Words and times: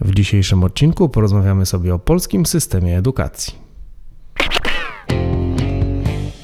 W 0.00 0.14
dzisiejszym 0.14 0.64
odcinku 0.64 1.08
porozmawiamy 1.08 1.66
sobie 1.66 1.94
o 1.94 1.98
polskim 1.98 2.46
systemie 2.46 2.98
edukacji. 2.98 3.54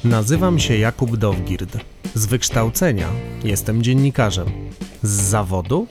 Nazywam 0.03 0.59
się 0.59 0.77
Jakub 0.77 1.17
Dowgird. 1.17 1.77
Z 2.15 2.25
wykształcenia 2.25 3.07
jestem 3.43 3.83
dziennikarzem. 3.83 4.47
Z 5.03 5.09
zawodu 5.09 5.87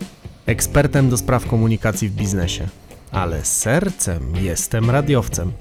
ekspertem 0.46 1.10
do 1.10 1.16
spraw 1.16 1.46
komunikacji 1.46 2.08
w 2.08 2.14
biznesie. 2.14 2.68
Ale 3.10 3.44
sercem 3.44 4.36
jestem 4.36 4.90
radiowcem. 4.90 5.52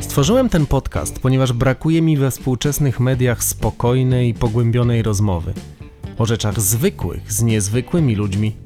Stworzyłem 0.00 0.48
ten 0.48 0.66
podcast, 0.66 1.18
ponieważ 1.18 1.52
brakuje 1.52 2.02
mi 2.02 2.16
we 2.16 2.30
współczesnych 2.30 3.00
mediach 3.00 3.44
spokojnej 3.44 4.28
i 4.28 4.34
pogłębionej 4.34 5.02
rozmowy. 5.02 5.54
O 6.18 6.26
rzeczach 6.26 6.60
zwykłych 6.60 7.32
z 7.32 7.42
niezwykłymi 7.42 8.14
ludźmi 8.14 8.56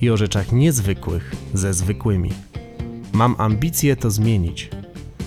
i 0.00 0.10
o 0.10 0.16
rzeczach 0.16 0.52
niezwykłych 0.52 1.34
ze 1.54 1.74
zwykłymi. 1.74 2.30
Mam 3.12 3.34
ambicje 3.38 3.96
to 3.96 4.10
zmienić. 4.10 4.70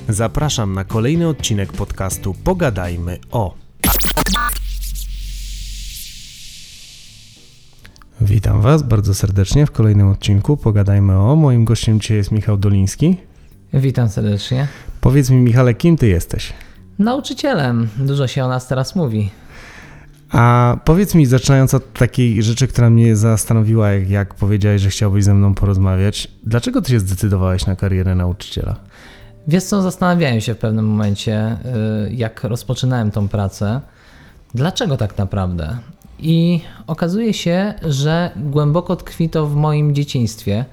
Zapraszam 0.10 0.74
na 0.74 0.84
kolejny 0.84 1.28
odcinek 1.28 1.74
podcastu 1.74 2.34
Pogadajmy 2.44 3.18
o. 3.32 3.56
Witam 8.22 8.62
Was 8.62 8.84
bardzo 8.84 9.14
serdecznie 9.14 9.66
w 9.66 9.72
kolejnym 9.72 10.10
odcinku 10.10 10.58
Pogadajmy 10.58 11.18
o. 11.18 11.36
Moim 11.36 11.66
gościem 11.66 12.00
dzisiaj 12.00 12.18
jest 12.18 12.32
Michał 12.32 12.58
Doliński. 12.58 13.18
Witam 13.74 14.10
serdecznie. 14.10 14.68
Powiedz 15.02 15.30
mi, 15.30 15.38
Michale, 15.38 15.74
kim 15.74 15.98
Ty 15.98 16.08
jesteś? 16.08 16.54
Nauczycielem. 17.00 17.90
Dużo 17.98 18.28
się 18.28 18.46
o 18.46 18.48
nas 18.48 18.68
teraz 18.68 18.96
mówi. 18.96 19.30
A 20.34 20.78
powiedz 20.86 21.16
mi, 21.16 21.26
zaczynając 21.26 21.74
od 21.74 21.94
takiej 21.94 22.44
rzeczy, 22.44 22.68
która 22.68 22.90
mnie 22.90 23.16
zastanowiła, 23.16 23.92
jak, 23.92 24.10
jak 24.10 24.36
powiedziałeś, 24.36 24.82
że 24.82 24.90
chciałbyś 24.90 25.24
ze 25.24 25.34
mną 25.34 25.54
porozmawiać, 25.54 26.28
dlaczego 26.44 26.82
ty 26.82 26.92
się 26.92 27.00
zdecydowałeś 27.00 27.66
na 27.66 27.76
karierę 27.76 28.16
nauczyciela? 28.16 28.76
Wiesz 29.48 29.64
co, 29.64 29.82
zastanawiałem 29.82 30.42
się 30.42 30.54
w 30.56 30.58
pewnym 30.58 30.88
momencie, 30.88 31.58
y, 32.08 32.14
jak 32.14 32.44
rozpoczynałem 32.44 33.12
tą 33.12 33.28
pracę, 33.28 33.82
dlaczego 34.56 34.98
tak 34.98 35.18
naprawdę? 35.18 35.78
I 36.20 36.62
okazuje 36.88 37.34
się, 37.34 37.74
że 37.82 38.32
głęboko 38.36 38.96
tkwi 38.96 39.30
to 39.30 39.48
w 39.48 39.56
moim 39.56 39.96
dzieciństwie, 39.96 40.66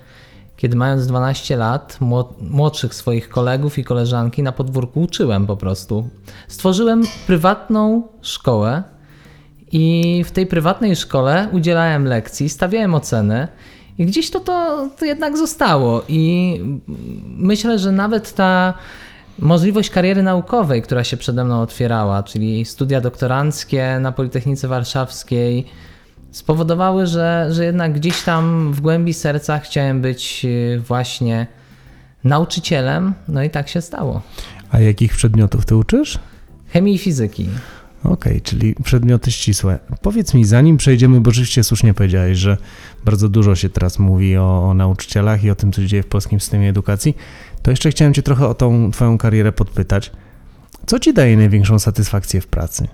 kiedy 0.57 0.77
mając 0.77 1.07
12 1.07 1.57
lat, 1.57 1.99
młodszych 2.41 2.95
swoich 2.95 3.29
kolegów 3.29 3.79
i 3.79 3.85
koleżanki 3.85 4.43
na 4.43 4.53
podwórku 4.53 5.03
uczyłem 5.03 5.47
po 5.47 5.57
prostu. 5.57 6.09
Stworzyłem 6.49 7.03
prywatną 7.27 8.03
szkołę, 8.23 8.83
i 9.73 10.25
w 10.27 10.31
tej 10.31 10.47
prywatnej 10.47 10.97
szkole 10.97 11.49
udzielałem 11.53 12.05
lekcji, 12.05 12.49
stawiałem 12.49 12.95
oceny. 12.95 13.49
I 13.99 14.07
gdzieś 14.07 14.31
to, 14.31 14.41
to, 14.41 14.89
to 14.99 15.05
jednak 15.05 15.39
zostało. 15.39 16.03
I 16.09 16.61
myślę, 17.27 17.79
że 17.79 17.93
nawet 17.93 18.35
ta 18.35 18.75
możliwość 19.39 19.91
kariery 19.91 20.23
naukowej, 20.23 20.83
która 20.83 21.05
się 21.05 21.17
przede 21.17 21.45
mną 21.45 21.61
otwierała, 21.61 22.23
czyli 22.23 22.65
studia 22.65 23.01
doktoranckie 23.01 23.99
na 24.01 24.13
Politechnice 24.13 24.69
Warszawskiej, 24.69 25.67
spowodowały, 26.31 27.07
że, 27.07 27.49
że 27.51 27.65
jednak 27.65 27.93
gdzieś 27.93 28.23
tam 28.23 28.73
w 28.73 28.81
głębi 28.81 29.15
serca 29.15 29.59
chciałem 29.59 30.01
być 30.01 30.45
y, 30.45 30.83
właśnie 30.87 31.47
nauczycielem. 32.25 33.15
No 33.29 33.43
i 33.43 33.51
tak 33.51 33.69
się 33.69 33.81
stało. 33.81 34.23
A 34.71 34.81
jakich 34.81 35.13
przedmiotów 35.13 35.67
ty 35.67 35.77
uczysz? 35.77 36.19
Chemii 36.69 36.95
i 36.95 36.99
fizyki. 36.99 37.49
Okej, 38.05 38.13
okay, 38.13 38.41
czyli 38.41 38.75
przedmioty 38.85 39.33
ścisłe. 39.33 39.79
Powiedz 40.03 40.35
mi, 40.35 40.45
zanim 40.45 40.77
przejdziemy, 40.77 41.21
bo 41.21 41.31
rzeczywiście 41.31 41.65
słusznie 41.65 41.95
powiedziałeś, 41.95 42.39
że 42.39 42.57
bardzo 43.05 43.29
dużo 43.29 43.55
się 43.55 43.69
teraz 43.69 43.99
mówi 43.99 44.37
o, 44.37 44.69
o, 44.69 44.75
nauczycielach 44.75 45.45
i 45.45 45.51
o 45.51 45.55
tym, 45.55 45.73
co 45.73 45.83
się 45.83 45.87
dzieje 45.87 46.03
w 46.03 46.07
polskim 46.07 46.41
systemie 46.41 46.69
edukacji, 46.69 47.17
to 47.63 47.71
jeszcze 47.71 47.91
chciałem 47.91 48.15
Cię 48.15 48.23
trochę 48.23 48.47
o 48.47 48.55
tą 48.55 48.91
Twoją 48.91 49.19
karierę 49.19 49.53
podpytać. 49.53 50.13
Co 50.87 50.99
Ci 50.99 51.15
daje 51.15 51.37
największą 51.37 51.79
satysfakcję 51.79 52.41
w 52.41 52.47
pracy? 52.47 52.89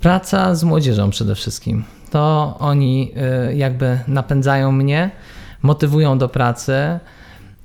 Praca 0.00 0.54
z 0.54 0.64
młodzieżą 0.64 1.10
przede 1.10 1.34
wszystkim. 1.34 1.84
To 2.10 2.54
oni 2.58 3.12
y, 3.50 3.56
jakby 3.56 3.98
napędzają 4.08 4.72
mnie, 4.72 5.10
motywują 5.62 6.18
do 6.18 6.28
pracy 6.28 6.72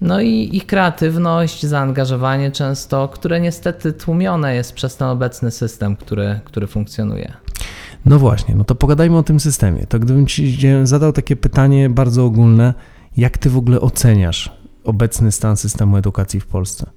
no 0.01 0.21
i 0.21 0.49
ich 0.53 0.65
kreatywność, 0.65 1.65
zaangażowanie 1.65 2.51
często, 2.51 3.07
które 3.07 3.39
niestety 3.39 3.93
tłumione 3.93 4.55
jest 4.55 4.73
przez 4.73 4.97
ten 4.97 5.07
obecny 5.07 5.51
system, 5.51 5.95
który, 5.95 6.39
który 6.45 6.67
funkcjonuje. 6.67 7.33
No 8.05 8.19
właśnie, 8.19 8.55
no 8.55 8.63
to 8.63 8.75
pogadajmy 8.75 9.17
o 9.17 9.23
tym 9.23 9.39
systemie. 9.39 9.87
To 9.87 9.99
gdybym 9.99 10.27
Ci 10.27 10.57
zadał 10.83 11.13
takie 11.13 11.35
pytanie 11.35 11.89
bardzo 11.89 12.25
ogólne, 12.25 12.73
jak 13.17 13.37
Ty 13.37 13.49
w 13.49 13.57
ogóle 13.57 13.81
oceniasz 13.81 14.51
obecny 14.83 15.31
stan 15.31 15.57
systemu 15.57 15.97
edukacji 15.97 16.39
w 16.39 16.45
Polsce? 16.45 16.89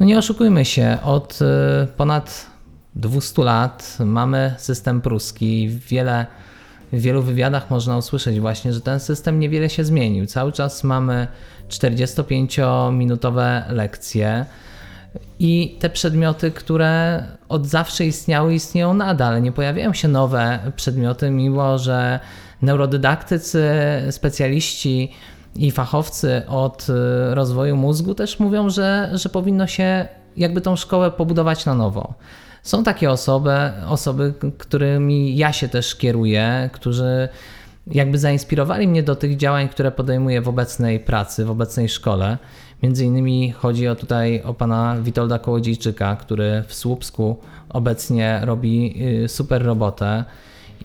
No 0.00 0.06
nie 0.06 0.18
oszukujmy 0.18 0.64
się, 0.64 0.98
od 1.02 1.38
y, 1.42 1.86
ponad 1.96 2.46
200 2.94 3.42
lat 3.42 3.96
mamy 4.04 4.54
system 4.58 5.00
pruski. 5.00 5.68
Wiele, 5.88 6.26
w 6.92 7.00
wielu 7.00 7.22
wywiadach 7.22 7.70
można 7.70 7.96
usłyszeć 7.96 8.40
właśnie, 8.40 8.72
że 8.72 8.80
ten 8.80 9.00
system 9.00 9.40
niewiele 9.40 9.70
się 9.70 9.84
zmienił. 9.84 10.26
Cały 10.26 10.52
czas 10.52 10.84
mamy 10.84 11.28
45-minutowe 11.68 13.62
lekcje. 13.70 14.46
I 15.38 15.76
te 15.80 15.90
przedmioty, 15.90 16.50
które 16.50 17.22
od 17.48 17.66
zawsze 17.66 18.06
istniały, 18.06 18.54
istnieją 18.54 18.94
nadal. 18.94 19.42
Nie 19.42 19.52
pojawiają 19.52 19.92
się 19.92 20.08
nowe 20.08 20.58
przedmioty, 20.76 21.30
mimo 21.30 21.78
że 21.78 22.20
neurodydaktycy, 22.62 23.68
specjaliści 24.10 25.12
i 25.56 25.70
fachowcy 25.70 26.42
od 26.48 26.86
rozwoju 27.30 27.76
mózgu 27.76 28.14
też 28.14 28.40
mówią, 28.40 28.70
że, 28.70 29.10
że 29.12 29.28
powinno 29.28 29.66
się 29.66 30.08
jakby 30.36 30.60
tą 30.60 30.76
szkołę 30.76 31.10
pobudować 31.10 31.66
na 31.66 31.74
nowo. 31.74 32.14
Są 32.62 32.84
takie 32.84 33.10
osoby, 33.10 33.56
osoby, 33.88 34.34
którymi 34.58 35.36
ja 35.36 35.52
się 35.52 35.68
też 35.68 35.96
kieruję, 35.96 36.70
którzy 36.72 37.28
jakby 37.86 38.18
zainspirowali 38.18 38.88
mnie 38.88 39.02
do 39.02 39.16
tych 39.16 39.36
działań, 39.36 39.68
które 39.68 39.92
podejmuję 39.92 40.40
w 40.40 40.48
obecnej 40.48 41.00
pracy, 41.00 41.44
w 41.44 41.50
obecnej 41.50 41.88
szkole. 41.88 42.38
Między 42.82 43.04
innymi 43.04 43.52
chodzi 43.52 43.88
o 43.88 43.94
tutaj 43.94 44.42
o 44.42 44.54
pana 44.54 44.96
Witolda 45.02 45.38
Kołodziejczyka, 45.38 46.16
który 46.16 46.64
w 46.66 46.74
Słupsku 46.74 47.36
obecnie 47.68 48.40
robi 48.42 48.94
y, 49.24 49.28
super 49.28 49.64
robotę 49.64 50.24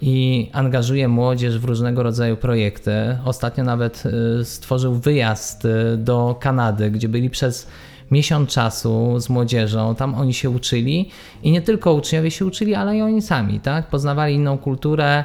i 0.02 0.50
angażuje 0.54 1.08
młodzież 1.08 1.60
w 1.60 1.66
różnego 1.66 2.04
rodzaju 2.04 2.38
projekty. 2.38 2.92
Ostatnio 3.26 3.64
nawet 3.64 4.04
y, 4.42 4.46
stworzył 4.46 4.94
wyjazd 4.94 5.66
y, 5.66 5.98
do 5.98 6.36
Kanady, 6.40 6.92
gdzie 6.92 7.10
byli 7.10 7.30
przez 7.30 7.68
miesiąc 8.12 8.50
czasu 8.50 9.20
z 9.20 9.30
młodzieżą. 9.30 9.96
Tam 9.96 10.16
oni 10.16 10.34
się 10.34 10.50
uczyli 10.50 11.10
i 11.44 11.52
nie 11.52 11.62
tylko 11.62 11.94
uczniowie 11.94 12.32
się 12.32 12.46
uczyli, 12.46 12.76
ale 12.76 12.98
i 12.98 13.02
oni 13.02 13.22
sami, 13.22 13.60
tak? 13.60 13.88
Poznawali 13.88 14.36
inną 14.36 14.58
kulturę, 14.58 15.24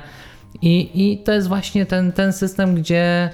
i, 0.63 0.91
i 0.95 1.19
to 1.19 1.33
jest 1.33 1.49
właśnie 1.49 1.87
ten, 1.87 2.13
ten 2.13 2.33
system, 2.33 2.75
gdzie 2.75 3.31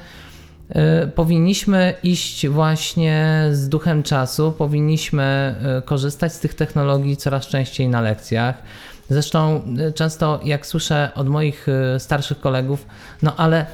y, 1.04 1.08
powinniśmy 1.08 1.94
iść 2.03 2.48
właśnie 2.48 3.48
z 3.53 3.69
duchem 3.69 4.03
czasu, 4.03 4.53
powinniśmy 4.53 5.54
y, 5.78 5.82
korzystać 5.82 6.32
z 6.32 6.41
tych 6.41 6.54
technologii 6.54 7.16
coraz 7.16 7.47
częściej 7.47 7.88
na 7.88 8.00
lekcjach. 8.00 8.62
Zresztą 9.10 9.62
y, 9.88 9.92
często 9.92 10.41
jak 10.44 10.66
słyszę 10.66 11.10
od 11.14 11.28
moich 11.28 11.66
starszych 11.98 12.41
kolegów, 12.41 12.86
no 13.22 13.37
ale 13.37 13.66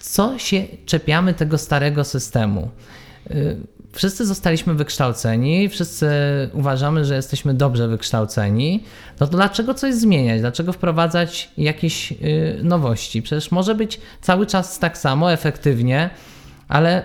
co 0.00 0.38
się 0.38 0.64
czepiamy 0.86 1.34
tego 1.34 1.58
starego 1.58 2.04
systemu? 2.04 2.70
Wszyscy 3.92 4.26
zostaliśmy 4.26 4.74
wykształceni, 4.74 5.68
wszyscy 5.68 6.08
uważamy, 6.52 7.04
że 7.04 7.14
jesteśmy 7.14 7.54
dobrze 7.54 7.88
wykształceni, 7.88 8.84
no 9.20 9.26
to 9.26 9.32
dlaczego 9.32 9.74
coś 9.74 9.94
zmieniać? 9.94 10.40
Dlaczego 10.40 10.72
wprowadzać 10.72 11.50
jakieś 11.58 12.10
yy, 12.10 12.18
nowości? 12.62 13.22
Przecież 13.22 13.50
może 13.50 13.74
być 13.74 14.00
cały 14.20 14.46
czas 14.46 14.78
tak 14.78 14.98
samo, 14.98 15.32
efektywnie, 15.32 16.10
ale 16.68 17.04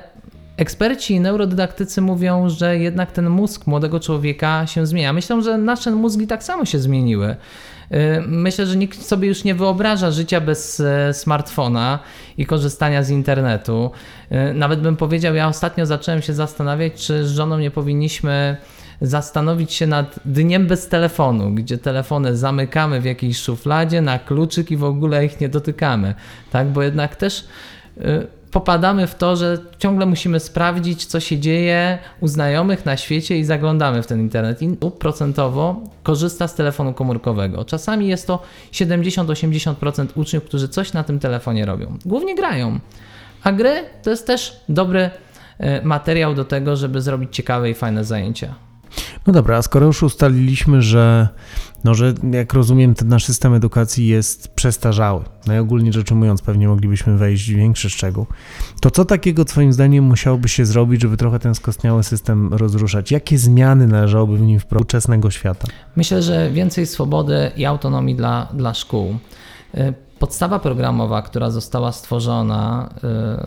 eksperci 0.58 1.20
neurodydaktycy 1.20 2.02
mówią, 2.02 2.50
że 2.50 2.78
jednak 2.78 3.12
ten 3.12 3.30
mózg 3.30 3.68
młodego 3.68 4.00
człowieka 4.00 4.68
się 4.68 4.88
zmienia. 4.88 5.14
Myślę, 5.14 5.42
że 5.42 5.58
nasze 5.58 5.92
mózgi 5.92 6.28
tak 6.28 6.44
samo 6.44 6.66
się 6.66 6.80
zmieniły. 6.80 7.36
Y, 7.94 8.22
myślę, 8.28 8.66
że 8.66 8.76
nikt 8.76 9.06
sobie 9.06 9.28
już 9.28 9.44
nie 9.44 9.56
wyobraża 9.56 10.12
życia 10.12 10.42
bez 10.42 10.80
e, 10.80 11.14
smartfona 11.14 12.00
i 12.38 12.46
korzystania 12.46 13.04
z 13.04 13.10
internetu. 13.10 13.92
Y, 14.32 14.54
nawet 14.54 14.82
bym 14.82 14.96
powiedział, 14.96 15.36
ja 15.36 15.48
ostatnio 15.48 15.86
zacząłem 15.86 16.22
się 16.22 16.34
zastanawiać, 16.34 16.94
czy 16.94 17.28
z 17.28 17.32
żoną 17.32 17.58
nie 17.58 17.72
powinniśmy 17.72 18.58
zastanowić 19.02 19.74
się 19.74 19.88
nad 19.88 20.20
dniem 20.26 20.68
bez 20.68 20.88
telefonu, 20.88 21.52
gdzie 21.52 21.78
telefony 21.78 22.38
zamykamy 22.38 23.02
w 23.02 23.06
jakiejś 23.06 23.38
szufladzie 23.38 24.02
na 24.02 24.20
kluczyk 24.20 24.72
i 24.72 24.78
w 24.78 24.84
ogóle 24.84 25.26
ich 25.26 25.42
nie 25.42 25.50
dotykamy, 25.50 26.16
tak? 26.52 26.68
Bo 26.68 26.84
jednak 26.84 27.16
też 27.16 27.48
y, 27.98 28.28
popadamy 28.54 29.08
w 29.08 29.16
to, 29.16 29.36
że 29.36 29.58
ciągle 29.78 30.06
musimy 30.06 30.40
sprawdzić, 30.40 31.06
co 31.06 31.20
się 31.20 31.40
dzieje 31.40 32.00
u 32.20 32.28
znajomych 32.28 32.86
na 32.86 32.98
świecie 32.98 33.38
i 33.38 33.44
zaglądamy 33.44 34.04
w 34.04 34.08
ten 34.08 34.20
internet. 34.20 34.62
I 34.62 34.78
procentowo 35.00 35.82
korzysta 36.04 36.48
z 36.48 36.56
telefonu 36.56 36.94
komórkowego. 36.94 37.66
Czasami 37.66 38.08
jest 38.08 38.28
to 38.28 38.42
70-80% 38.72 40.08
uczniów, 40.16 40.44
którzy 40.44 40.68
coś 40.68 40.94
na 40.94 41.04
tym 41.04 41.20
telefonie 41.20 41.66
robią. 41.66 41.98
Głównie 42.06 42.36
grają. 42.36 42.80
A 43.44 43.52
gry 43.52 43.84
to 44.04 44.10
jest 44.10 44.28
też 44.28 44.60
dobry 44.70 45.10
y, 45.60 45.86
materiał 45.86 46.36
do 46.36 46.46
tego, 46.46 46.76
żeby 46.76 47.02
zrobić 47.02 47.36
ciekawe 47.36 47.70
i 47.70 47.74
fajne 47.74 48.04
zajęcia. 48.04 48.56
No 49.28 49.34
dobra, 49.34 49.58
a 49.58 49.62
skoro 49.62 49.86
już 49.86 50.04
ustaliliśmy, 50.04 50.82
że, 50.82 51.28
no, 51.84 51.94
że 51.94 52.14
jak 52.32 52.54
rozumiem, 52.54 52.96
ten 52.96 53.08
nasz 53.08 53.26
system 53.26 53.54
edukacji 53.54 54.08
jest 54.08 54.48
przestarzały, 54.48 55.24
najogólniej 55.48 55.94
rzecz 55.94 56.12
ujmując, 56.12 56.42
pewnie 56.42 56.68
moglibyśmy 56.68 57.18
wejść 57.18 57.52
w 57.52 57.56
większy 57.56 57.90
szczegół, 57.90 58.26
to 58.82 58.92
co 58.92 59.06
takiego 59.06 59.46
Twoim 59.46 59.74
zdaniem 59.74 60.04
musiałoby 60.04 60.50
się 60.50 60.66
zrobić, 60.66 61.02
żeby 61.02 61.18
trochę 61.18 61.40
ten 61.40 61.56
skostniały 61.56 62.04
system 62.04 62.54
rozruszać? 62.54 63.12
Jakie 63.12 63.38
zmiany 63.38 63.88
należałoby 63.88 64.38
w 64.38 64.42
nim 64.42 64.60
wprowadzić 64.60 64.84
ówczesnego 64.84 65.32
świata? 65.32 65.68
Myślę, 65.96 66.22
że 66.22 66.52
więcej 66.52 66.86
swobody 66.86 67.52
i 67.56 67.66
autonomii 67.66 68.16
dla, 68.16 68.48
dla 68.54 68.74
szkół. 68.74 69.16
Podstawa 70.24 70.60
programowa, 70.60 71.22
która 71.22 71.50
została 71.50 71.92
stworzona 71.92 72.90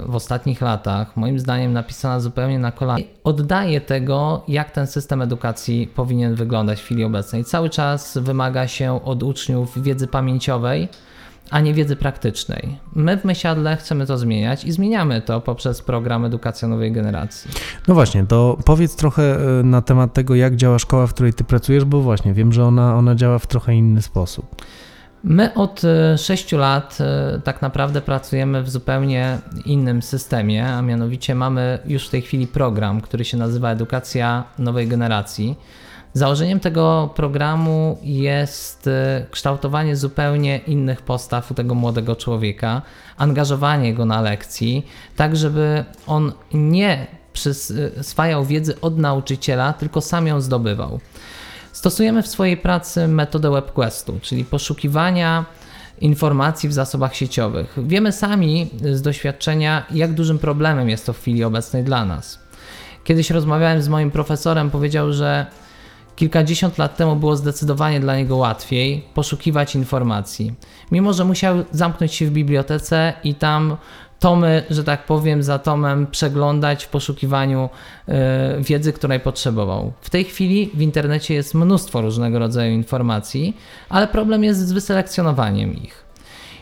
y, 0.06 0.10
w 0.10 0.14
ostatnich 0.14 0.60
latach, 0.60 1.16
moim 1.16 1.38
zdaniem 1.38 1.72
napisana 1.72 2.20
zupełnie 2.20 2.58
na 2.58 2.72
kolanie, 2.72 3.04
oddaje 3.24 3.80
tego, 3.80 4.42
jak 4.48 4.70
ten 4.70 4.86
system 4.86 5.22
edukacji 5.22 5.86
powinien 5.94 6.34
wyglądać 6.34 6.80
w 6.80 6.84
chwili 6.84 7.04
obecnej. 7.04 7.44
Cały 7.44 7.70
czas 7.70 8.18
wymaga 8.18 8.68
się 8.68 9.04
od 9.04 9.22
uczniów 9.22 9.82
wiedzy 9.82 10.06
pamięciowej, 10.06 10.88
a 11.50 11.60
nie 11.60 11.74
wiedzy 11.74 11.96
praktycznej. 11.96 12.78
My 12.94 13.16
w 13.16 13.24
Mysiadle 13.24 13.76
chcemy 13.76 14.06
to 14.06 14.18
zmieniać 14.18 14.64
i 14.64 14.72
zmieniamy 14.72 15.22
to 15.22 15.40
poprzez 15.40 15.82
program 15.82 16.24
Edukacja 16.24 16.68
Nowej 16.68 16.92
Generacji. 16.92 17.50
No 17.88 17.94
właśnie, 17.94 18.26
to 18.26 18.58
powiedz 18.64 18.96
trochę 18.96 19.22
e, 19.60 19.62
na 19.62 19.82
temat 19.82 20.12
tego, 20.12 20.34
jak 20.34 20.56
działa 20.56 20.78
szkoła, 20.78 21.06
w 21.06 21.14
której 21.14 21.32
Ty 21.32 21.44
pracujesz, 21.44 21.84
bo 21.84 22.00
właśnie 22.00 22.34
wiem, 22.34 22.52
że 22.52 22.64
ona, 22.64 22.96
ona 22.96 23.14
działa 23.14 23.38
w 23.38 23.46
trochę 23.46 23.74
inny 23.74 24.02
sposób. 24.02 24.56
My 25.24 25.54
od 25.54 25.82
6 26.16 26.52
lat 26.52 26.98
e, 27.00 27.40
tak 27.44 27.62
naprawdę 27.62 28.00
pracujemy 28.00 28.62
w 28.62 28.70
zupełnie 28.70 29.38
innym 29.64 30.02
systemie, 30.02 30.68
a 30.68 30.82
mianowicie 30.82 31.34
mamy 31.34 31.78
już 31.86 32.06
w 32.06 32.10
tej 32.10 32.22
chwili 32.22 32.46
program, 32.46 33.00
który 33.00 33.24
się 33.24 33.36
nazywa 33.36 33.70
Edukacja 33.70 34.44
Nowej 34.58 34.88
Generacji. 34.88 35.56
Założeniem 36.12 36.60
tego 36.60 37.10
programu 37.14 37.98
jest 38.02 38.86
e, 38.86 39.26
kształtowanie 39.30 39.96
zupełnie 39.96 40.58
innych 40.58 41.02
postaw 41.02 41.50
u 41.50 41.54
tego 41.54 41.74
młodego 41.74 42.16
człowieka, 42.16 42.82
angażowanie 43.16 43.94
go 43.94 44.04
na 44.04 44.20
lekcji, 44.20 44.86
tak 45.16 45.36
żeby 45.36 45.84
on 46.06 46.32
nie 46.54 47.06
przyswajał 47.32 48.44
wiedzy 48.44 48.80
od 48.80 48.98
nauczyciela, 48.98 49.72
tylko 49.72 50.00
sam 50.00 50.26
ją 50.26 50.40
zdobywał. 50.40 51.00
Stosujemy 51.76 52.22
w 52.22 52.28
swojej 52.28 52.56
pracy 52.56 53.08
metodę 53.08 53.50
WebQuestu, 53.50 54.18
czyli 54.22 54.44
poszukiwania 54.44 55.44
informacji 56.00 56.68
w 56.68 56.72
zasobach 56.72 57.14
sieciowych. 57.14 57.76
Wiemy 57.86 58.12
sami 58.12 58.70
z 58.92 59.02
doświadczenia, 59.02 59.86
jak 59.90 60.12
dużym 60.12 60.38
problemem 60.38 60.88
jest 60.88 61.06
to 61.06 61.12
w 61.12 61.18
chwili 61.18 61.44
obecnej 61.44 61.84
dla 61.84 62.04
nas. 62.04 62.38
Kiedyś 63.04 63.30
rozmawiałem 63.30 63.82
z 63.82 63.88
moim 63.88 64.10
profesorem, 64.10 64.70
powiedział, 64.70 65.12
że 65.12 65.46
kilkadziesiąt 66.16 66.78
lat 66.78 66.96
temu 66.96 67.16
było 67.16 67.36
zdecydowanie 67.36 68.00
dla 68.00 68.16
niego 68.16 68.36
łatwiej 68.36 69.04
poszukiwać 69.14 69.74
informacji. 69.74 70.54
Mimo, 70.92 71.12
że 71.12 71.24
musiał 71.24 71.64
zamknąć 71.72 72.14
się 72.14 72.26
w 72.26 72.30
bibliotece 72.30 73.12
i 73.24 73.34
tam 73.34 73.76
tomy, 74.20 74.62
że 74.70 74.84
tak 74.84 75.06
powiem, 75.06 75.42
za 75.42 75.58
tomem 75.58 76.06
przeglądać 76.06 76.84
w 76.84 76.88
poszukiwaniu 76.88 77.68
y, 78.08 78.12
wiedzy, 78.62 78.92
której 78.92 79.20
potrzebował. 79.20 79.92
W 80.00 80.10
tej 80.10 80.24
chwili 80.24 80.70
w 80.74 80.82
internecie 80.82 81.34
jest 81.34 81.54
mnóstwo 81.54 82.00
różnego 82.00 82.38
rodzaju 82.38 82.72
informacji, 82.72 83.56
ale 83.88 84.08
problem 84.08 84.44
jest 84.44 84.68
z 84.68 84.72
wyselekcjonowaniem 84.72 85.76
ich. 85.76 86.06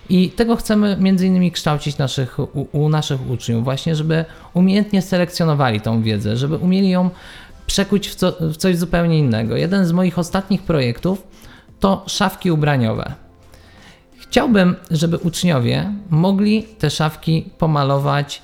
I 0.09 0.31
tego 0.31 0.57
chcemy 0.57 0.97
między 1.01 1.27
innymi 1.27 1.53
kształcić 1.53 1.99
naszych, 1.99 2.39
u, 2.39 2.69
u 2.73 2.89
naszych 2.89 3.31
uczniów, 3.31 3.65
właśnie, 3.65 3.97
żeby 3.97 4.25
umiejętnie 4.55 5.03
selekcjonowali 5.03 5.81
tą 5.81 6.03
wiedzę, 6.03 6.37
żeby 6.37 6.57
umieli 6.57 6.91
ją 6.91 7.11
przekuć 7.67 8.09
w, 8.09 8.15
co, 8.15 8.33
w 8.41 8.57
coś 8.57 8.77
zupełnie 8.77 9.19
innego. 9.19 9.57
Jeden 9.57 9.87
z 9.87 9.93
moich 9.93 10.19
ostatnich 10.19 10.63
projektów 10.63 11.23
to 11.81 12.05
szafki 12.07 12.51
ubraniowe. 12.51 13.24
Chciałbym, 14.35 14.77
żeby 14.91 15.19
uczniowie 15.19 15.93
mogli 16.11 16.63
te 16.63 16.91
szafki 16.91 17.51
pomalować 17.59 18.43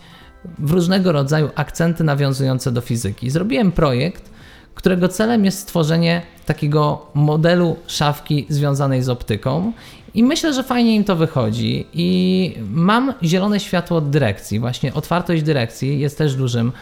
w 0.58 0.70
różnego 0.70 1.12
rodzaju 1.12 1.50
akcenty 1.54 2.04
nawiązujące 2.04 2.72
do 2.72 2.80
fizyki. 2.80 3.30
Zrobiłem 3.30 3.72
projekt, 3.72 4.30
którego 4.74 5.08
celem 5.08 5.44
jest 5.44 5.58
stworzenie 5.58 6.22
takiego 6.46 7.06
modelu 7.14 7.76
szafki 7.86 8.46
związanej 8.48 9.02
z 9.02 9.08
optyką. 9.08 9.72
I 10.14 10.24
myślę, 10.24 10.54
że 10.54 10.62
fajnie 10.62 10.96
im 10.96 11.04
to 11.04 11.16
wychodzi. 11.16 11.86
I 11.92 12.54
mam 12.70 13.14
zielone 13.22 13.60
światło 13.60 13.96
od 13.96 14.10
dyrekcji. 14.10 14.60
Właśnie 14.60 14.94
otwartość 14.94 15.42
dyrekcji 15.42 16.00
jest 16.00 16.18
też 16.18 16.34
dużym 16.34 16.72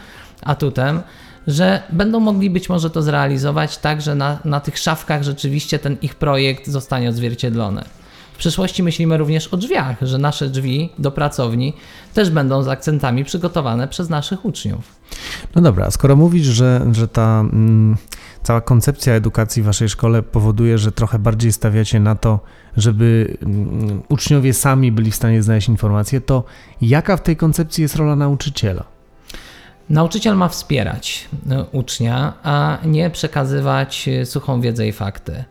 atutem, 0.41 1.01
że 1.47 1.83
będą 1.89 2.19
mogli 2.19 2.49
być 2.49 2.69
może 2.69 2.89
to 2.89 3.01
zrealizować 3.01 3.77
tak, 3.77 4.01
że 4.01 4.15
na, 4.15 4.39
na 4.45 4.59
tych 4.59 4.77
szafkach 4.77 5.23
rzeczywiście 5.23 5.79
ten 5.79 5.97
ich 6.01 6.15
projekt 6.15 6.67
zostanie 6.67 7.09
odzwierciedlony. 7.09 7.83
W 8.39 8.41
przyszłości 8.41 8.83
myślimy 8.83 9.17
również 9.17 9.47
o 9.47 9.57
drzwiach, 9.57 9.97
że 10.01 10.17
nasze 10.17 10.49
drzwi 10.49 10.89
do 10.99 11.11
pracowni 11.11 11.73
też 12.13 12.29
będą 12.29 12.63
z 12.63 12.67
akcentami 12.67 13.23
przygotowane 13.25 13.87
przez 13.87 14.09
naszych 14.09 14.45
uczniów. 14.45 14.95
No 15.55 15.61
dobra, 15.61 15.85
a 15.85 15.91
skoro 15.91 16.15
mówisz, 16.15 16.45
że, 16.45 16.85
że 16.91 17.07
ta 17.07 17.39
mm, 17.39 17.97
cała 18.43 18.61
koncepcja 18.61 19.13
edukacji 19.13 19.61
w 19.61 19.65
waszej 19.65 19.89
szkole 19.89 20.23
powoduje, 20.23 20.77
że 20.77 20.91
trochę 20.91 21.19
bardziej 21.19 21.51
stawiacie 21.51 21.99
na 21.99 22.15
to, 22.15 22.39
żeby 22.77 23.37
mm, 23.41 24.01
uczniowie 24.09 24.53
sami 24.53 24.91
byli 24.91 25.11
w 25.11 25.15
stanie 25.15 25.43
znaleźć 25.43 25.69
informacje, 25.69 26.21
to 26.21 26.43
jaka 26.81 27.17
w 27.17 27.21
tej 27.21 27.37
koncepcji 27.37 27.81
jest 27.81 27.95
rola 27.95 28.15
nauczyciela? 28.15 28.83
Nauczyciel 29.89 30.35
ma 30.35 30.47
wspierać 30.47 31.29
e, 31.49 31.65
ucznia, 31.71 32.33
a 32.43 32.77
nie 32.85 33.09
przekazywać 33.09 34.07
e, 34.07 34.25
suchą 34.25 34.61
wiedzę 34.61 34.87
i 34.87 34.91
fakty. 34.91 35.43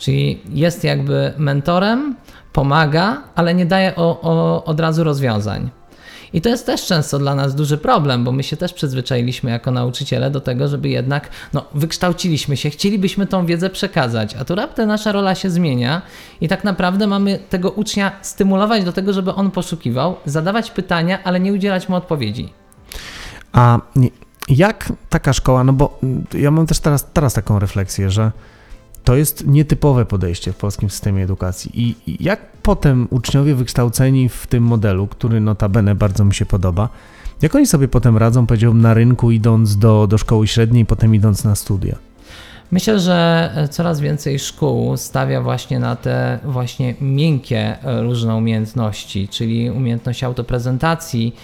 Czyli 0.00 0.40
jest 0.52 0.84
jakby 0.84 1.32
mentorem, 1.38 2.16
pomaga, 2.52 3.22
ale 3.34 3.54
nie 3.54 3.66
daje 3.66 3.96
o, 3.96 4.20
o, 4.20 4.64
od 4.64 4.80
razu 4.80 5.04
rozwiązań. 5.04 5.70
I 6.32 6.40
to 6.40 6.48
jest 6.48 6.66
też 6.66 6.86
często 6.86 7.18
dla 7.18 7.34
nas 7.34 7.54
duży 7.54 7.78
problem, 7.78 8.24
bo 8.24 8.32
my 8.32 8.42
się 8.42 8.56
też 8.56 8.72
przyzwyczailiśmy 8.72 9.50
jako 9.50 9.70
nauczyciele 9.70 10.30
do 10.30 10.40
tego, 10.40 10.68
żeby 10.68 10.88
jednak, 10.88 11.30
no, 11.52 11.64
wykształciliśmy 11.74 12.56
się, 12.56 12.70
chcielibyśmy 12.70 13.26
tą 13.26 13.46
wiedzę 13.46 13.70
przekazać, 13.70 14.34
a 14.34 14.44
tu 14.44 14.54
raptem 14.54 14.88
nasza 14.88 15.12
rola 15.12 15.34
się 15.34 15.50
zmienia 15.50 16.02
i 16.40 16.48
tak 16.48 16.64
naprawdę 16.64 17.06
mamy 17.06 17.38
tego 17.50 17.70
ucznia 17.70 18.12
stymulować 18.22 18.84
do 18.84 18.92
tego, 18.92 19.12
żeby 19.12 19.34
on 19.34 19.50
poszukiwał, 19.50 20.16
zadawać 20.24 20.70
pytania, 20.70 21.18
ale 21.24 21.40
nie 21.40 21.52
udzielać 21.52 21.88
mu 21.88 21.96
odpowiedzi. 21.96 22.52
A 23.52 23.78
jak 24.48 24.92
taka 25.08 25.32
szkoła, 25.32 25.64
no 25.64 25.72
bo 25.72 25.98
ja 26.34 26.50
mam 26.50 26.66
też 26.66 26.78
teraz, 26.78 27.06
teraz 27.12 27.34
taką 27.34 27.58
refleksję, 27.58 28.10
że 28.10 28.32
to 29.04 29.16
jest 29.16 29.46
nietypowe 29.46 30.04
podejście 30.04 30.52
w 30.52 30.56
polskim 30.56 30.90
systemie 30.90 31.24
edukacji. 31.24 31.70
I 31.74 32.16
jak 32.24 32.52
potem 32.62 33.08
uczniowie 33.10 33.54
wykształceni 33.54 34.28
w 34.28 34.46
tym 34.46 34.64
modelu, 34.64 35.06
który 35.06 35.40
notabene 35.40 35.94
bardzo 35.94 36.24
mi 36.24 36.34
się 36.34 36.46
podoba, 36.46 36.88
jak 37.42 37.54
oni 37.54 37.66
sobie 37.66 37.88
potem 37.88 38.16
radzą, 38.16 38.46
powiedziałbym, 38.46 38.82
na 38.82 38.94
rynku, 38.94 39.30
idąc 39.30 39.76
do, 39.76 40.06
do 40.06 40.18
szkoły 40.18 40.46
średniej, 40.46 40.86
potem 40.86 41.14
idąc 41.14 41.44
na 41.44 41.54
studia? 41.54 41.96
Myślę, 42.70 43.00
że 43.00 43.50
coraz 43.70 44.00
więcej 44.00 44.38
szkół 44.38 44.96
stawia 44.96 45.40
właśnie 45.40 45.78
na 45.78 45.96
te 45.96 46.38
właśnie 46.44 46.94
miękkie 47.00 47.76
różne 48.02 48.36
umiejętności, 48.36 49.28
czyli 49.28 49.70
umiejętność 49.70 50.24
autoprezentacji, 50.24 51.36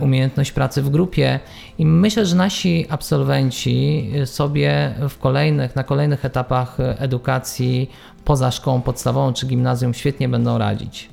umiejętność 0.00 0.52
pracy 0.52 0.82
w 0.82 0.90
grupie 0.90 1.40
i 1.78 1.86
myślę, 1.86 2.26
że 2.26 2.36
nasi 2.36 2.86
absolwenci 2.88 4.10
sobie 4.24 4.94
w 5.08 5.18
kolejnych, 5.18 5.76
na 5.76 5.84
kolejnych 5.84 6.24
etapach 6.24 6.76
edukacji 6.80 7.90
poza 8.26 8.50
szkołą 8.50 8.82
podstawową 8.82 9.32
czy 9.32 9.46
gimnazjum 9.46 9.94
świetnie 9.94 10.28
będą 10.28 10.58
radzić. 10.58 11.08